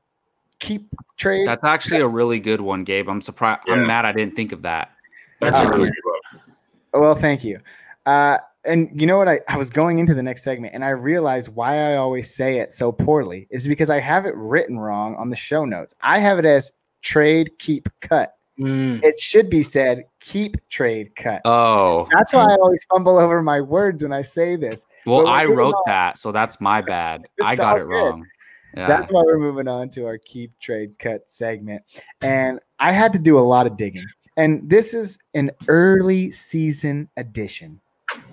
[0.59, 0.87] keep
[1.17, 1.47] trade.
[1.47, 3.09] That's actually a really good one, Gabe.
[3.09, 3.61] I'm surprised.
[3.67, 3.73] Yeah.
[3.73, 4.91] I'm mad I didn't think of that.
[5.39, 7.01] That's a really good one.
[7.01, 7.59] Well, thank you.
[8.05, 9.27] Uh, and you know what?
[9.27, 12.59] I, I was going into the next segment and I realized why I always say
[12.59, 15.95] it so poorly is because I have it written wrong on the show notes.
[16.01, 16.71] I have it as
[17.01, 18.35] trade, keep, cut.
[18.59, 19.03] Mm.
[19.03, 21.41] It should be said keep trade cut.
[21.45, 24.85] Oh, that's why I always fumble over my words when I say this.
[25.05, 25.83] Well, I wrote on.
[25.87, 27.27] that, so that's my bad.
[27.43, 27.93] I got it good.
[27.93, 28.27] wrong.
[28.75, 28.87] Yeah.
[28.87, 31.83] That's why we're moving on to our keep trade cut segment.
[32.21, 34.05] And I had to do a lot of digging.
[34.37, 37.79] And this is an early season edition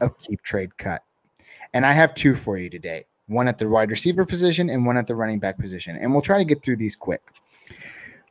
[0.01, 1.03] of keep trade cut.
[1.75, 4.97] And I have two for you today one at the wide receiver position and one
[4.97, 5.97] at the running back position.
[5.97, 7.23] And we'll try to get through these quick.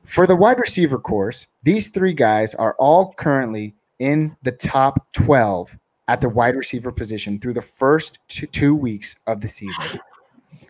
[0.07, 5.77] For the wide receiver course, these three guys are all currently in the top 12
[6.07, 9.99] at the wide receiver position through the first two, two weeks of the season.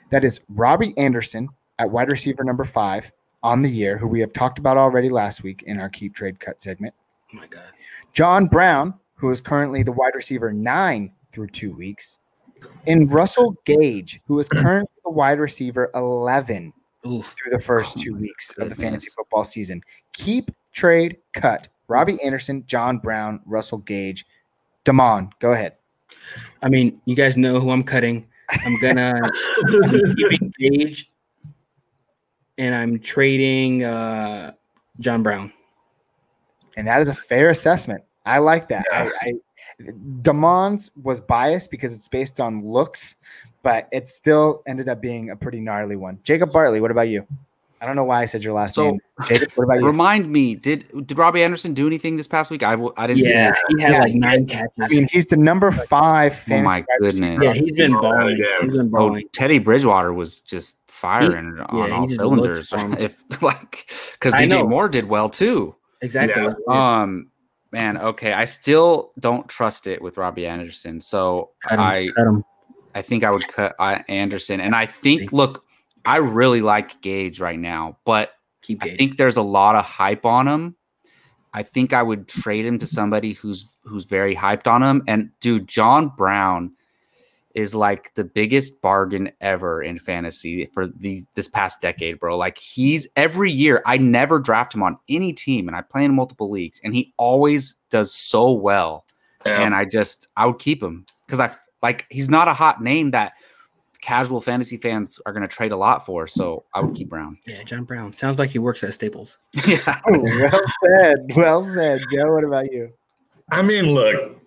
[0.10, 3.12] That is Robbie Anderson at wide receiver number five
[3.44, 6.40] on the year, who we have talked about already last week in our Keep Trade
[6.40, 6.96] Cut segment.
[7.32, 7.72] Oh my God.
[8.14, 12.18] John Brown, who is currently the wide receiver nine through two weeks.
[12.88, 16.74] And Russell Gage, who is currently the wide receiver 11
[17.12, 17.36] Oof.
[17.38, 19.82] through the first two weeks of the fantasy football season.
[20.14, 21.68] Keep, trade, cut.
[21.88, 24.26] Robbie Anderson, John Brown, Russell Gage.
[24.84, 25.74] Damon, go ahead.
[26.62, 28.28] I mean, you guys know who I'm cutting.
[28.50, 29.22] I'm gonna
[30.16, 31.12] keep Gage,
[32.58, 34.54] and I'm trading uh,
[35.00, 35.52] John Brown.
[36.78, 38.04] And that is a fair assessment.
[38.26, 38.86] I like that.
[38.92, 39.10] Yeah.
[39.22, 39.34] I, I
[40.22, 43.16] Demond's was biased because it's based on looks,
[43.64, 46.20] but it still ended up being a pretty gnarly one.
[46.24, 47.26] Jacob Bartley, what about you?
[47.80, 49.00] I don't know why I said your last so, name.
[49.26, 49.86] Jacob, what about you?
[49.86, 52.64] Remind me, did did Robbie Anderson do anything this past week?
[52.64, 54.72] I, I didn't yeah, see he had yeah, like nine catches.
[54.82, 56.44] I mean, he's the number five.
[56.50, 57.44] Oh my goodness!
[57.44, 58.38] Yeah, he's been balling.
[58.62, 59.26] He's been balling.
[59.26, 62.74] Oh, Teddy Bridgewater was just firing he, on all cylinders.
[62.98, 65.76] If like, because DJ Moore did well too.
[66.02, 66.42] Exactly.
[66.42, 67.02] Yeah.
[67.02, 67.30] Um,
[67.72, 68.34] man, okay.
[68.34, 72.44] I still don't trust it with Robbie Anderson, so cut him, I cut him.
[72.98, 75.64] I think I would cut uh, Anderson, and I think look,
[76.06, 78.32] I really like Gage right now, but
[78.82, 80.76] I think there's a lot of hype on him.
[81.54, 85.04] I think I would trade him to somebody who's who's very hyped on him.
[85.08, 86.72] And dude, John Brown
[87.56, 92.38] is like the biggest bargain ever in fantasy for these this past decade, bro.
[92.38, 96.14] Like he's every year I never draft him on any team and I play in
[96.14, 99.06] multiple leagues and he always does so well.
[99.46, 99.62] Yeah.
[99.62, 103.12] And I just I would keep him because I like he's not a hot name
[103.12, 103.34] that
[104.02, 106.28] casual fantasy fans are going to trade a lot for.
[106.28, 107.38] So I would keep Brown.
[107.48, 109.38] Yeah, John Brown sounds like he works at Staples.
[109.68, 110.00] yeah.
[110.08, 111.18] well said.
[111.36, 112.34] Well said, Joe.
[112.34, 112.92] What about you?
[113.52, 114.40] I mean, look,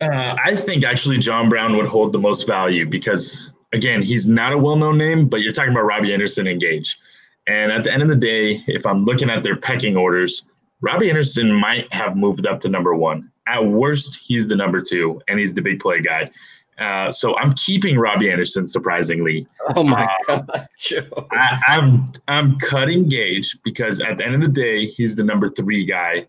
[0.00, 4.52] uh, I think actually John Brown would hold the most value because again, he's not
[4.52, 6.98] a well-known name, but you're talking about Robbie Anderson and Gage.
[7.46, 10.48] And at the end of the day, if I'm looking at their pecking orders,
[10.80, 13.30] Robbie Anderson might have moved up to number one.
[13.46, 16.30] At worst, he's the number two, and he's the big play guy.
[16.78, 19.46] Uh, so I'm keeping Robbie Anderson surprisingly.
[19.74, 20.68] Oh my uh, god!
[21.32, 25.50] I, I'm I'm cutting Gage because at the end of the day, he's the number
[25.50, 26.26] three guy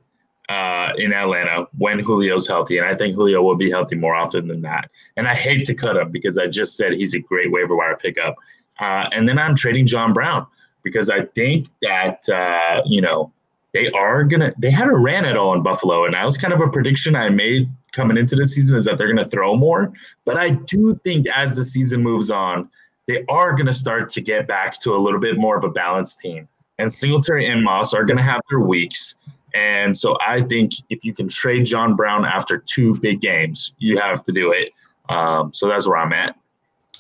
[0.49, 4.47] uh, in Atlanta when Julio's healthy, and I think Julio will be healthy more often
[4.47, 4.89] than that.
[5.15, 7.95] And I hate to cut him because I just said he's a great waiver wire
[7.95, 8.35] pickup.
[8.79, 10.47] Uh, and then I'm trading John Brown
[10.81, 13.31] because I think that uh, you know
[13.73, 14.51] they are gonna.
[14.57, 17.29] They haven't ran at all in Buffalo, and that was kind of a prediction I
[17.29, 19.91] made coming into the season is that they're going to throw more.
[20.25, 22.69] But I do think as the season moves on,
[23.07, 25.69] they are going to start to get back to a little bit more of a
[25.69, 26.47] balanced team.
[26.77, 29.15] And Singletary and Moss are going to have their weeks.
[29.53, 33.97] And so I think if you can trade John Brown after two big games, you
[33.97, 34.71] have to do it.
[35.09, 36.35] Um, so that's where I'm at.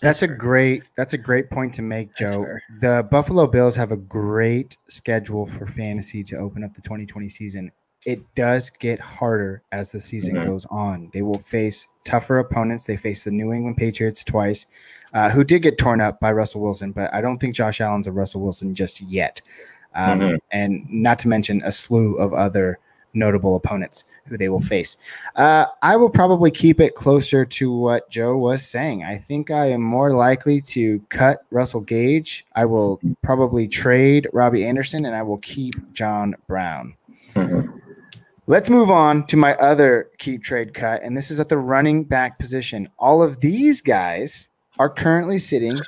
[0.01, 2.45] That's a great that's a great point to make, Joe.
[2.79, 7.71] The Buffalo Bills have a great schedule for fantasy to open up the 2020 season
[8.05, 10.49] it does get harder as the season mm-hmm.
[10.49, 11.09] goes on.
[11.13, 12.85] They will face tougher opponents.
[12.85, 14.65] They face the New England Patriots twice,
[15.13, 18.07] uh, who did get torn up by Russell Wilson, but I don't think Josh Allen's
[18.07, 19.41] a Russell Wilson just yet.
[19.95, 20.35] Um, mm-hmm.
[20.51, 22.79] And not to mention a slew of other
[23.13, 24.97] notable opponents who they will face.
[25.35, 29.03] Uh, I will probably keep it closer to what Joe was saying.
[29.03, 32.45] I think I am more likely to cut Russell Gage.
[32.55, 36.95] I will probably trade Robbie Anderson, and I will keep John Brown.
[37.33, 37.78] Mm-hmm.
[38.49, 42.03] Let's move on to my other keep trade cut, and this is at the running
[42.03, 42.89] back position.
[42.97, 45.79] All of these guys are currently sitting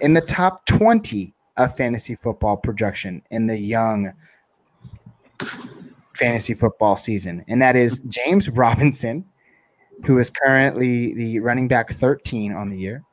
[0.00, 4.14] in the top 20 of fantasy football projection in the young
[6.14, 7.44] fantasy football season.
[7.46, 9.26] And that is James Robinson,
[10.06, 13.04] who is currently the running back 13 on the year,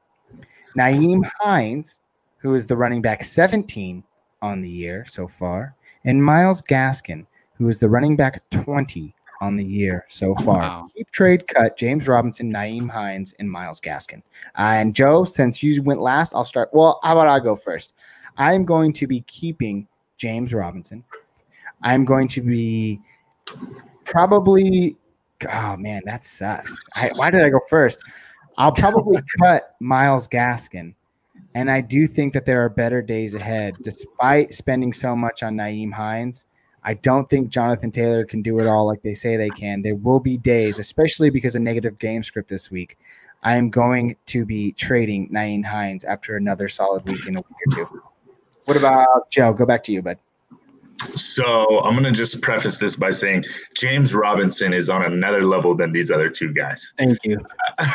[0.77, 1.99] Nyheim Hines,
[2.37, 4.05] who is the running back 17
[4.41, 5.75] on the year so far,
[6.05, 7.25] and Myles Gaskin,
[7.57, 10.59] who is the running back 20 on the year so far.
[10.59, 10.87] Wow.
[10.95, 14.21] Keep trade cut James Robinson, Nyheim Hines, and Myles Gaskin.
[14.57, 16.69] Uh, and Joe, since you went last, I'll start.
[16.73, 17.93] Well, how about I go first?
[18.37, 19.87] I'm going to be keeping
[20.17, 21.03] James Robinson.
[21.83, 23.01] I'm going to be
[24.03, 24.97] probably.
[25.51, 26.81] Oh man, that sucks.
[26.95, 27.99] I, why did I go first?
[28.57, 30.93] I'll probably cut Myles Gaskin.
[31.53, 35.55] And I do think that there are better days ahead, despite spending so much on
[35.55, 36.45] Nyheim Hines.
[36.85, 39.81] I don't think Jonathan Taylor can do it all like they say they can.
[39.81, 42.99] There will be days, especially because of negative game script this week.
[43.41, 47.57] I am going to be trading Nyheim Hines after another solid week in a week
[47.67, 48.01] or two.
[48.65, 49.51] What about Joe?
[49.51, 50.19] Go back to you, bud.
[50.99, 55.91] So I'm gonna just preface this by saying James Robinson is on another level than
[55.91, 56.93] these other two guys.
[56.97, 57.37] Thank you.
[57.77, 57.89] but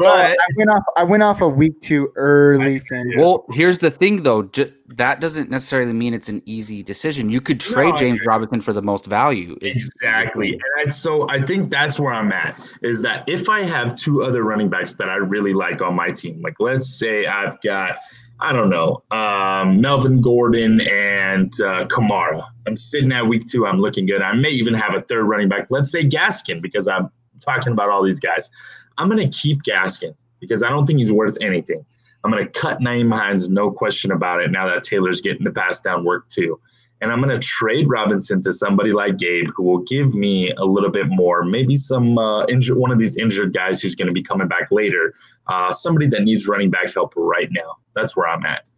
[0.00, 0.84] I went off.
[0.96, 2.80] I went off a week too early.
[3.16, 4.42] Well, here's the thing, though.
[4.42, 7.30] J- that doesn't necessarily mean it's an easy decision.
[7.30, 9.56] You could trade no, James Robinson for the most value.
[9.62, 10.58] Exactly.
[10.80, 12.58] And so I think that's where I'm at.
[12.82, 16.10] Is that if I have two other running backs that I really like on my
[16.10, 17.96] team, like let's say I've got
[18.38, 22.46] I don't know, um, Melvin Gordon and uh, Kamara.
[22.66, 23.66] I'm sitting at week two.
[23.66, 24.20] I'm looking good.
[24.20, 25.68] I may even have a third running back.
[25.70, 27.10] Let's say Gaskin because I'm
[27.40, 28.50] talking about all these guys.
[28.98, 31.84] I'm going to keep Gaskin because I don't think he's worth anything.
[32.24, 35.52] I'm going to cut Nyheim Hines, no question about it, now that Taylor's getting the
[35.52, 36.60] pass down work too.
[37.00, 40.64] And I'm going to trade Robinson to somebody like Gabe, who will give me a
[40.64, 44.14] little bit more, maybe some uh, injured one of these injured guys who's going to
[44.14, 45.12] be coming back later,
[45.46, 47.76] uh, somebody that needs running back help right now.
[47.94, 48.70] That's where I'm at.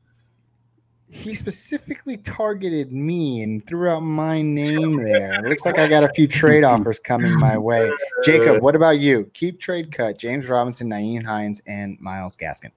[1.10, 5.40] He specifically targeted me and threw out my name there.
[5.42, 7.90] Looks like I got a few trade offers coming my way.
[8.24, 9.30] Jacob, what about you?
[9.32, 12.72] Keep trade cut James Robinson, Nyheim Hines, and Myles Gaskin.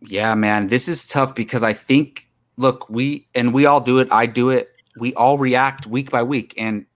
[0.00, 4.08] Yeah, man, this is tough because I think, look, we and we all do it.
[4.10, 6.86] I do it we all react week by week, and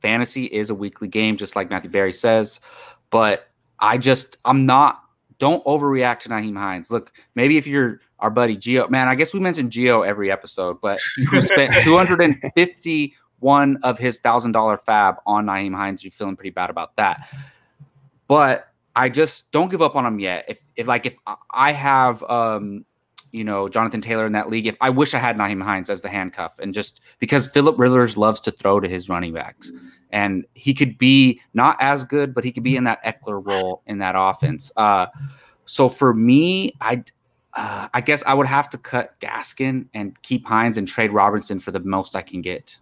[0.00, 2.60] fantasy is a weekly game, just like Matthew Berry says.
[3.10, 5.00] But I just I'm not
[5.38, 6.90] don't overreact to Nyheim Hines.
[6.90, 10.80] Look, maybe if you're our buddy Geo, man, I guess we mentioned Geo every episode,
[10.80, 16.04] but he spent 251 of his thousand dollar fab on Nyheim Hines.
[16.04, 17.28] You're feeling pretty bad about that.
[18.26, 20.44] But I just don't give up on him yet.
[20.48, 21.14] If, if like if
[21.50, 22.84] I have um
[23.34, 24.68] you know, Jonathan Taylor in that league.
[24.68, 28.16] If I wish I had Nyheim Hines as the handcuff, and just because Philip Rivers
[28.16, 29.72] loves to throw to his running backs,
[30.10, 33.82] and he could be not as good, but he could be in that Ekeler role
[33.86, 34.70] in that offense.
[34.76, 35.06] Uh,
[35.64, 37.02] so for me, I,
[37.54, 41.58] uh, I guess I would have to cut Gaskin and keep Hines and trade Robinson
[41.58, 42.76] for the most I can get.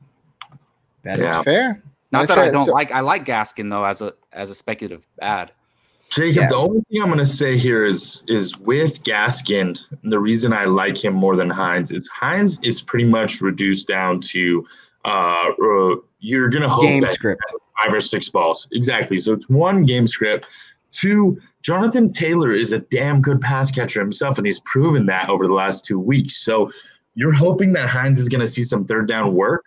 [1.03, 1.39] That yeah.
[1.39, 1.83] is fair.
[2.11, 2.93] Not that, that I don't so, like.
[2.93, 5.53] I like Gaskin though as a as a speculative ad.
[6.13, 6.49] Jacob, yeah.
[6.49, 10.67] the only thing I'm going to say here is is with Gaskin, the reason I
[10.67, 14.67] like him more than Hines is Hines is pretty much reduced down to
[15.07, 17.43] uh, uh you're going to hope game that script
[17.83, 19.21] five or six balls exactly.
[19.21, 20.47] So it's one game script.
[20.91, 25.47] Two, Jonathan Taylor is a damn good pass catcher himself, and he's proven that over
[25.47, 26.37] the last two weeks.
[26.45, 26.71] So
[27.15, 29.65] you're hoping that Hines is going to see some third down work.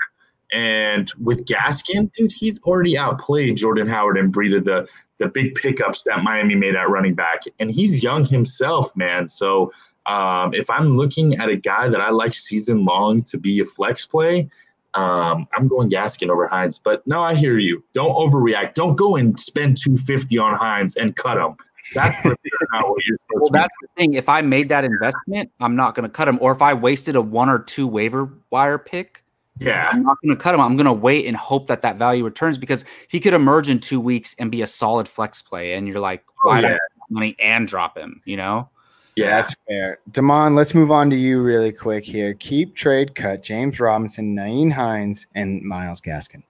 [0.52, 4.88] And with Gaskin, dude, he's already outplayed Jordan Howard and Breida the
[5.18, 7.44] the big pickups that Miami made at running back.
[7.60, 9.28] And he's young himself, man.
[9.30, 9.72] So
[10.06, 13.66] um, if I'm looking at a guy that I like season long to be a
[13.66, 14.50] flex play,
[14.94, 16.78] um, I'm going Gaskin over Hines.
[16.78, 17.84] But no, I hear you.
[17.94, 18.74] Don't overreact.
[18.74, 21.56] Don't go and spend 250 on Hines and cut him.
[21.94, 22.38] That's not
[22.90, 24.14] what you're well, that's the thing.
[24.14, 26.40] If I made that investment, I'm not going to cut him.
[26.42, 29.24] Or if I wasted a one or two waiver wire pick,
[29.60, 30.62] yeah, I'm not going to cut him.
[30.62, 33.80] I'm going to wait and hope that that value returns because he could emerge in
[33.80, 35.74] two weeks and be a solid flex play.
[35.74, 36.78] And you're like, oh, why oh, yeah.
[37.10, 38.22] money and drop him?
[38.26, 38.70] You know?
[39.16, 40.00] Yeah, that's fair.
[40.12, 42.34] Damon, let's move on to you really quick here.
[42.34, 46.44] Keep trade cut James Robinson, Nyheim Hines, and Myles Gaskin.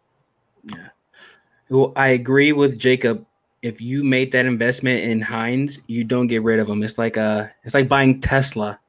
[0.64, 0.88] Yeah.
[1.70, 3.24] Well, I agree with Jacob.
[3.62, 6.82] If you made that investment in Hines, you don't get rid of him.
[6.82, 8.80] It's like a, it's like buying Tesla.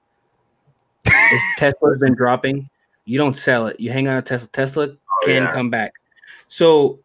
[1.59, 2.69] Tesla's been dropping
[3.07, 3.81] you don't sell it.
[3.81, 4.49] You hang on a Tesla.
[4.49, 5.53] Tesla oh, can yeah.
[5.53, 5.95] come back.
[6.49, 6.99] So,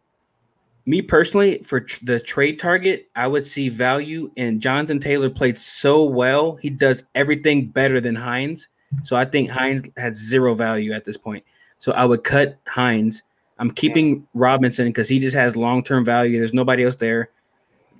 [0.84, 4.30] me personally, for tr- the trade target, I would see value.
[4.36, 8.68] And Jonathan Taylor played so well; he does everything better than Hines.
[9.04, 11.44] So I think Hines has zero value at this point.
[11.78, 13.22] So I would cut Hines.
[13.58, 16.38] I'm keeping Robinson because he just has long term value.
[16.38, 17.30] There's nobody else there.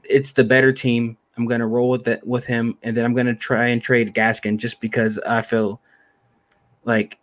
[0.04, 1.16] It's the better team.
[1.36, 4.58] I'm gonna roll with that with him, and then I'm gonna try and trade Gaskin
[4.58, 5.80] just because I feel
[6.84, 7.18] like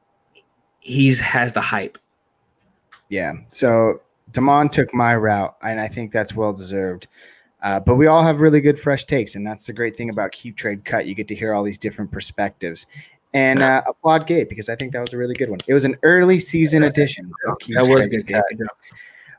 [0.80, 1.98] he's has the hype.
[3.10, 3.34] Yeah.
[3.50, 4.02] So
[4.32, 7.08] Damon took my route, and I think that's well deserved.
[7.62, 10.32] Uh, but we all have really good fresh takes, and that's the great thing about
[10.32, 11.06] Keep Trade Cut.
[11.06, 12.86] You get to hear all these different perspectives.
[13.34, 15.60] And uh, applaud Gabe because I think that was a really good one.
[15.68, 18.28] It was an early season edition of Keep that was good.
[18.28, 18.44] Cut.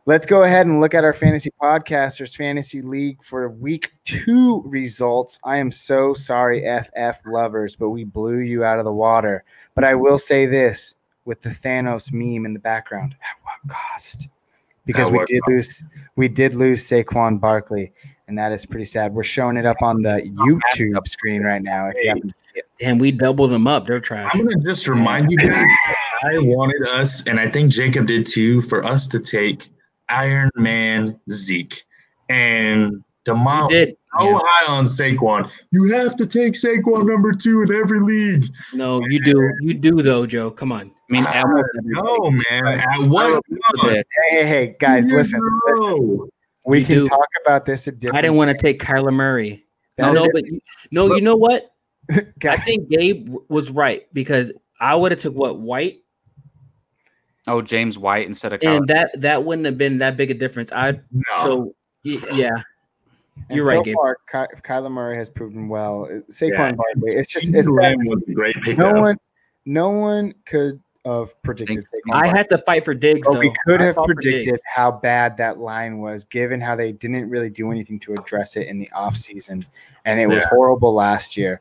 [0.07, 5.41] Let's go ahead and look at our fantasy podcasters fantasy league for week two results.
[5.45, 9.45] I am so sorry, FF lovers, but we blew you out of the water.
[9.74, 10.95] But I will say this
[11.30, 13.14] with the Thanos meme in the background.
[13.22, 14.26] At what cost?
[14.84, 15.48] Because we did cost?
[15.48, 15.84] lose
[16.16, 17.92] we did lose Saquon Barkley,
[18.26, 19.14] and that is pretty sad.
[19.14, 21.86] We're showing it up on the YouTube screen right now.
[21.86, 22.66] If you happen to see it.
[22.80, 23.86] And we doubled them up.
[23.86, 24.32] They're trash.
[24.34, 25.54] I'm gonna just remind you guys.
[26.24, 29.68] I wanted us, and I think Jacob did too, for us to take
[30.08, 31.84] Iron Man Zeke.
[32.28, 34.38] And Damon did so yeah.
[34.42, 35.48] high on Saquon.
[35.70, 38.46] You have to take Saquon number two in every league.
[38.74, 39.48] No, you do.
[39.60, 40.50] You do though, Joe.
[40.50, 40.90] Come on.
[41.11, 41.44] I mean, at
[41.82, 42.66] no, man.
[42.78, 43.42] At what?
[43.80, 46.28] Hey, hey, hey, guys, listen, listen.
[46.66, 47.08] We you can do.
[47.08, 48.18] talk about this at different.
[48.18, 49.64] I didn't want to take Kyler Murray.
[49.98, 50.44] No, no, but
[50.92, 51.72] no, but, you know what?
[52.11, 56.02] I think Gabe was right because I would have took what White.
[57.48, 58.76] Oh, James White instead of Kyler.
[58.76, 60.70] and that that wouldn't have been that big a difference.
[60.70, 61.22] I no.
[61.36, 62.50] so yeah.
[63.48, 63.84] And You're so right.
[63.84, 63.94] Gabe.
[63.94, 66.06] far, Ky- Kyler Murray has proven well.
[66.30, 66.72] Saquon yeah.
[66.72, 67.16] Barkley.
[67.16, 69.16] It's just it's was a great no one,
[69.64, 71.84] no one could have predicted.
[71.84, 73.26] Saquon I had to fight for Diggs.
[73.26, 73.40] But though.
[73.40, 77.51] we could I have predicted how bad that line was, given how they didn't really
[77.51, 79.64] do anything to address it in the offseason.
[80.05, 80.34] and it yeah.
[80.34, 81.61] was horrible last year.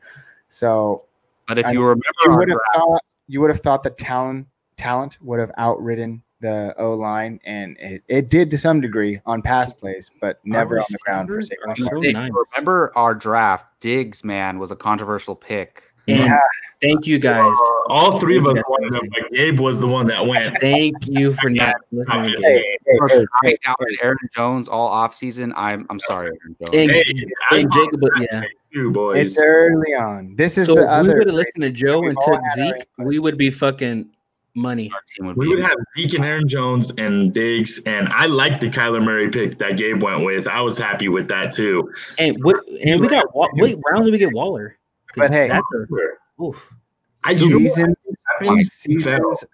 [0.50, 1.06] So,
[1.48, 4.48] but if I you remember, you would have thought you would have thought that Talon
[4.78, 9.42] talent would have outridden the O line, and it, it did to some degree on
[9.42, 11.90] pass plays, but never on the ground for receivers Saquon.
[11.90, 12.32] so nice.
[12.56, 13.66] Remember our draft?
[13.80, 15.84] Diggs, man, was a controversial pick.
[16.10, 16.38] And Yeah.
[16.82, 17.44] thank you guys.
[17.54, 18.62] Uh, all three of us Yeah.
[18.68, 20.58] wanted him, but Gabe was the one that went.
[20.60, 22.36] Thank you for not listening.
[22.36, 25.54] to Hey, hey, hey, I hey, doubted Aaron Jones all offseason.
[25.56, 26.70] I'm I'm sorry, Aaron Jones.
[26.74, 28.42] And, Hey, I and Jacob, that yeah.
[28.74, 29.28] too, boys.
[29.28, 30.36] It's early on.
[30.36, 33.20] This is So the if we would have listened to Joe and took Zeke, we
[33.20, 34.10] would be fucking
[34.56, 34.92] money.
[35.20, 38.68] Would We be- would have Zeke and Aaron Jones and Diggs, and I like the
[38.70, 40.48] Kyler Murray pick that Gabe went with.
[40.48, 41.92] I was happy with that too.
[42.18, 42.58] And what?
[42.84, 44.76] And we got Wa- wait rounds did we get Waller?
[45.20, 45.48] 'Cause But hey.
[45.50, 46.74] that's a, oof.
[47.24, 47.70] I you know what?
[47.70, 47.96] seasons,
[48.50, 49.46] I seasons,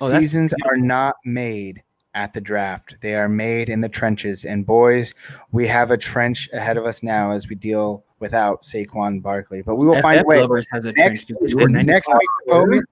[0.00, 1.82] Oh, seasons are not made
[2.14, 2.96] at the draft.
[3.00, 4.44] They are made in the trenches.
[4.44, 5.14] And boys,
[5.52, 9.62] we have a trench ahead of us now as we deal without Saquon Barkley.
[9.62, 10.38] But we will find a way.
[10.72, 11.38] Has a Next, trench.
[11.42, 12.84] He scored 90 next week's opponent,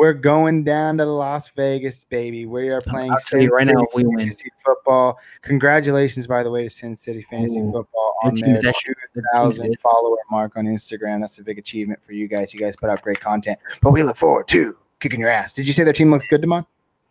[0.00, 2.46] we're going down to Las Vegas, baby.
[2.46, 4.18] We are playing I'll tell you Sin right now, City if we win.
[4.20, 5.18] Fantasy Football.
[5.42, 7.70] Congratulations, by the way, to Sin City Fantasy Ooh.
[7.70, 11.20] Football on team's- their that shit- that team's 2,000 follower mark on Instagram.
[11.20, 12.54] That's a big achievement for you guys.
[12.54, 15.52] You guys put out great content, but we look forward to kicking your ass.
[15.52, 16.64] Did you say their team looks good, Demond?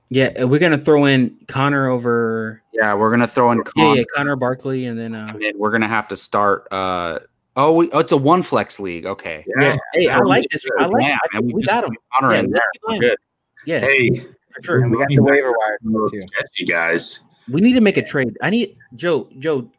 [0.10, 2.64] Yeah, uh, we're gonna throw in Connor over.
[2.74, 5.70] yeah, we're gonna throw in Yeah, yeah, Connor Barkley, and then uh, and then we're
[5.70, 6.68] gonna have to start.
[6.72, 7.20] Uh,
[7.60, 9.06] oh, we, oh, it's a one flex league.
[9.06, 9.78] Okay, yeah.
[9.94, 10.66] Hey, I like this.
[10.80, 11.04] I like.
[11.04, 11.96] Yeah, I, we, we got him.
[12.14, 13.00] Connor Yeah, in there.
[13.00, 13.18] Good.
[13.66, 14.82] Yeah, Hey, for sure.
[14.82, 15.78] And we got the waiver wire
[16.12, 16.22] too.
[16.22, 17.22] sketchy guys.
[17.50, 18.38] We need to make a trade.
[18.42, 19.28] I need Joe.
[19.40, 19.70] Joe,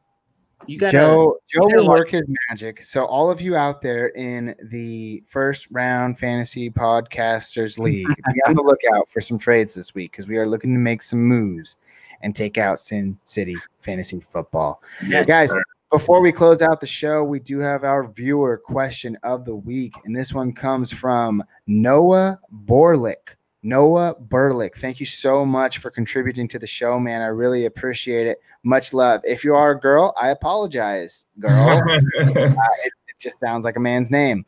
[0.66, 2.82] you got Joe Joe gotta will work his magic.
[2.82, 8.54] So all of you out there in the first round fantasy podcasters league, be on
[8.54, 11.76] the lookout for some trades this week because we are looking to make some moves
[12.22, 14.82] and take out Sin City Fantasy Football.
[15.06, 15.22] Yeah.
[15.22, 15.52] Guys,
[15.90, 19.92] before we close out the show, we do have our viewer question of the week,
[20.04, 23.34] and this one comes from Noah Borlick.
[23.62, 27.20] Noah Burlick, thank you so much for contributing to the show, man.
[27.20, 28.40] I really appreciate it.
[28.62, 29.20] Much love.
[29.24, 31.52] If you are a girl, I apologize, girl.
[32.20, 34.44] Uh, it, it just sounds like a man's name.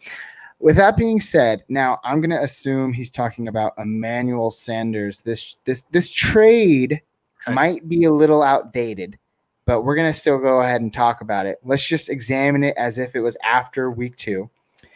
[0.60, 5.22] With that being said, now I'm going to assume he's talking about Emmanuel Sanders.
[5.22, 7.02] This this this trade
[7.48, 9.18] might be a little outdated,
[9.64, 11.58] but we're going to still go ahead and talk about it.
[11.64, 14.50] Let's just examine it as if it was after week two.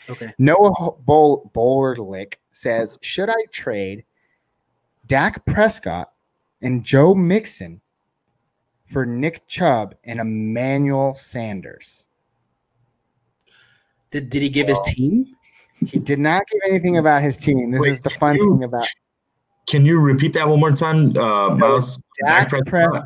[0.09, 0.33] Okay.
[0.39, 4.05] Noah Bol- Borlick says, "Should I trade
[5.07, 6.13] Dak Prescott
[6.63, 7.81] and Joe Mixon
[8.87, 12.07] for Nick Chubb and Emmanuel Sanders?"
[14.11, 15.37] Did, did he give his team?
[15.85, 17.71] He did not give anything about his team.
[17.71, 18.87] This Wait, is the fun you- thing about
[19.67, 22.01] Can you repeat that one more time, uh, Miles?
[22.25, 22.69] Dak Prescott?
[22.69, 23.05] Prescott,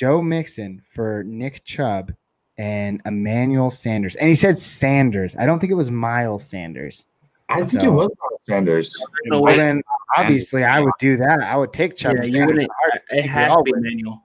[0.00, 2.14] Joe Mixon for Nick Chubb
[2.56, 4.16] and Emmanuel Sanders.
[4.16, 5.36] And he said Sanders.
[5.36, 7.04] I don't think it was Miles Sanders.
[7.50, 9.04] I think So- it was Miles Sanders.
[9.26, 9.82] No Well, then
[10.16, 11.40] obviously I would do that.
[11.42, 12.16] I would take Chubb.
[12.16, 12.70] Yeah, and you wouldn't.
[13.10, 14.22] It has to be Emmanuel.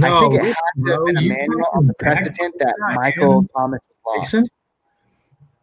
[0.00, 0.54] I think it No, had
[0.86, 3.44] to have been Emmanuel on the precedent that Michael.
[3.56, 4.44] Thomas was Mixon?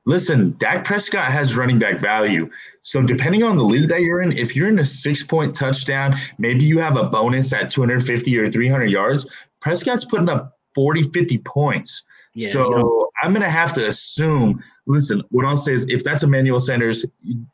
[0.06, 2.50] Listen, Dak Prescott has running back value.
[2.82, 6.16] So depending on the league that you're in, if you're in a six point touchdown,
[6.38, 9.26] maybe you have a bonus at 250 or 300 yards.
[9.62, 12.04] Prescott's putting up 40, 50 points.
[12.36, 13.10] Yeah, so you know.
[13.24, 14.62] I'm going to have to assume.
[14.86, 17.06] Listen, what I'll say is if that's Emmanuel Sanders,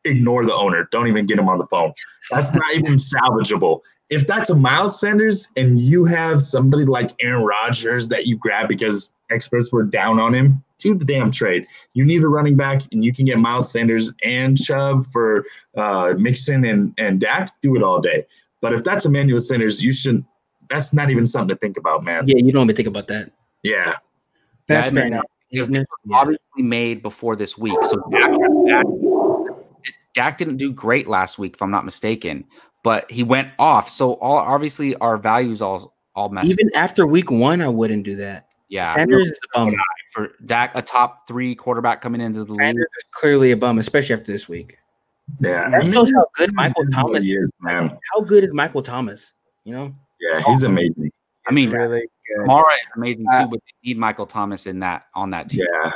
[0.04, 0.89] ignore the owner.
[0.91, 1.93] Don't even get him on the phone.
[2.32, 3.80] That's not even salvageable.
[4.12, 8.68] If that's a Miles Sanders and you have somebody like Aaron Rodgers that you grab
[8.68, 11.66] because experts were down on him, do the damn trade.
[11.93, 15.45] You need a running back and you can get Miles Sanders and Chubb for
[15.78, 18.26] uh, Mixon and, and Dak, do it all day.
[18.59, 20.26] But if that's Emmanuel Sanders, you shouldn't.
[20.70, 22.28] That's not even something to think about, man.
[22.28, 23.32] Yeah, you don't even think about that.
[23.64, 23.95] Yeah.
[24.68, 25.26] That's Yeah, I fair enough.
[25.49, 25.84] Because Yeah.
[26.05, 27.78] was obviously made before this week.
[27.84, 28.32] So Dak,
[28.68, 28.86] Dak,
[30.14, 32.45] Dak didn't do great last week, if I'm not mistaken,
[32.84, 33.90] but he went off.
[33.90, 36.50] So all obviously our values all all messed.
[36.50, 38.48] Even after week one, I wouldn't do that.
[38.70, 39.76] yeah, Sanders is a bum.
[40.12, 42.62] for Dak, a top three quarterback coming into the league.
[42.62, 44.78] Sanders is clearly a bum, especially after this week.
[45.40, 45.70] Yeah.
[45.70, 47.50] That shows how good Michael Thomas is, is.
[47.62, 47.98] man.
[48.14, 49.32] How good is Michael Thomas?
[49.64, 51.12] You know, Yeah, he's amazing.
[51.48, 52.48] I mean, really good.
[52.48, 55.66] Kamara is amazing too, Uh, but they need Michael Thomas in that on that team.
[55.84, 55.92] Yeah.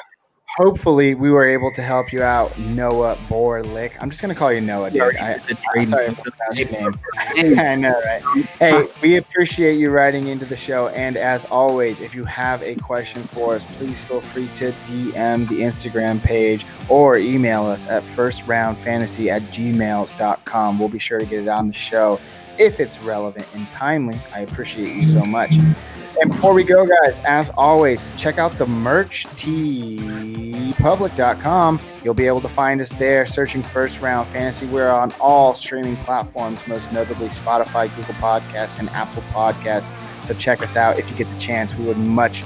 [0.56, 3.98] Hopefully, we were able to help you out, Noah Borlick.
[4.00, 5.02] I'm just gonna call you Noah, dude.
[5.18, 6.16] I, the I'm sorry
[6.54, 6.94] your name.
[7.60, 8.24] I know, right?
[8.58, 10.88] Hey, we appreciate you writing into the show.
[10.90, 15.50] And as always, if you have a question for us, please feel free to DM
[15.50, 20.80] the Instagram page or email us at firstroundfantasy at gmail.com.
[20.80, 22.18] We'll be sure to get it on the show
[22.58, 24.22] if it's relevant and timely.
[24.34, 25.56] I appreciate you so much.
[26.22, 29.98] And before we go, guys, as always, check out the merch tee
[30.76, 31.80] teepublic.com.
[32.04, 34.66] You'll be able to find us there searching First Round Fantasy.
[34.66, 39.92] We're on all streaming platforms, most notably Spotify, Google Podcasts, and Apple Podcasts.
[40.24, 41.76] So check us out if you get the chance.
[41.76, 42.44] We would much,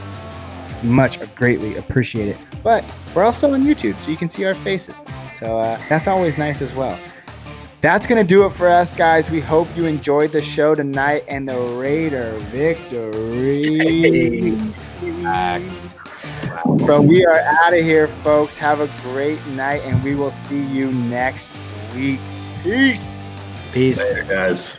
[0.83, 2.37] much greatly appreciate it.
[2.63, 5.03] But we're also on YouTube, so you can see our faces.
[5.31, 6.99] So uh, that's always nice as well.
[7.81, 9.31] That's going to do it for us, guys.
[9.31, 13.61] We hope you enjoyed the show tonight and the Raider victory.
[16.85, 18.57] But we are out of here, folks.
[18.57, 21.57] Have a great night, and we will see you next
[21.95, 22.19] week.
[22.63, 23.21] Peace.
[23.71, 23.97] Peace.
[23.97, 24.75] Later, guys.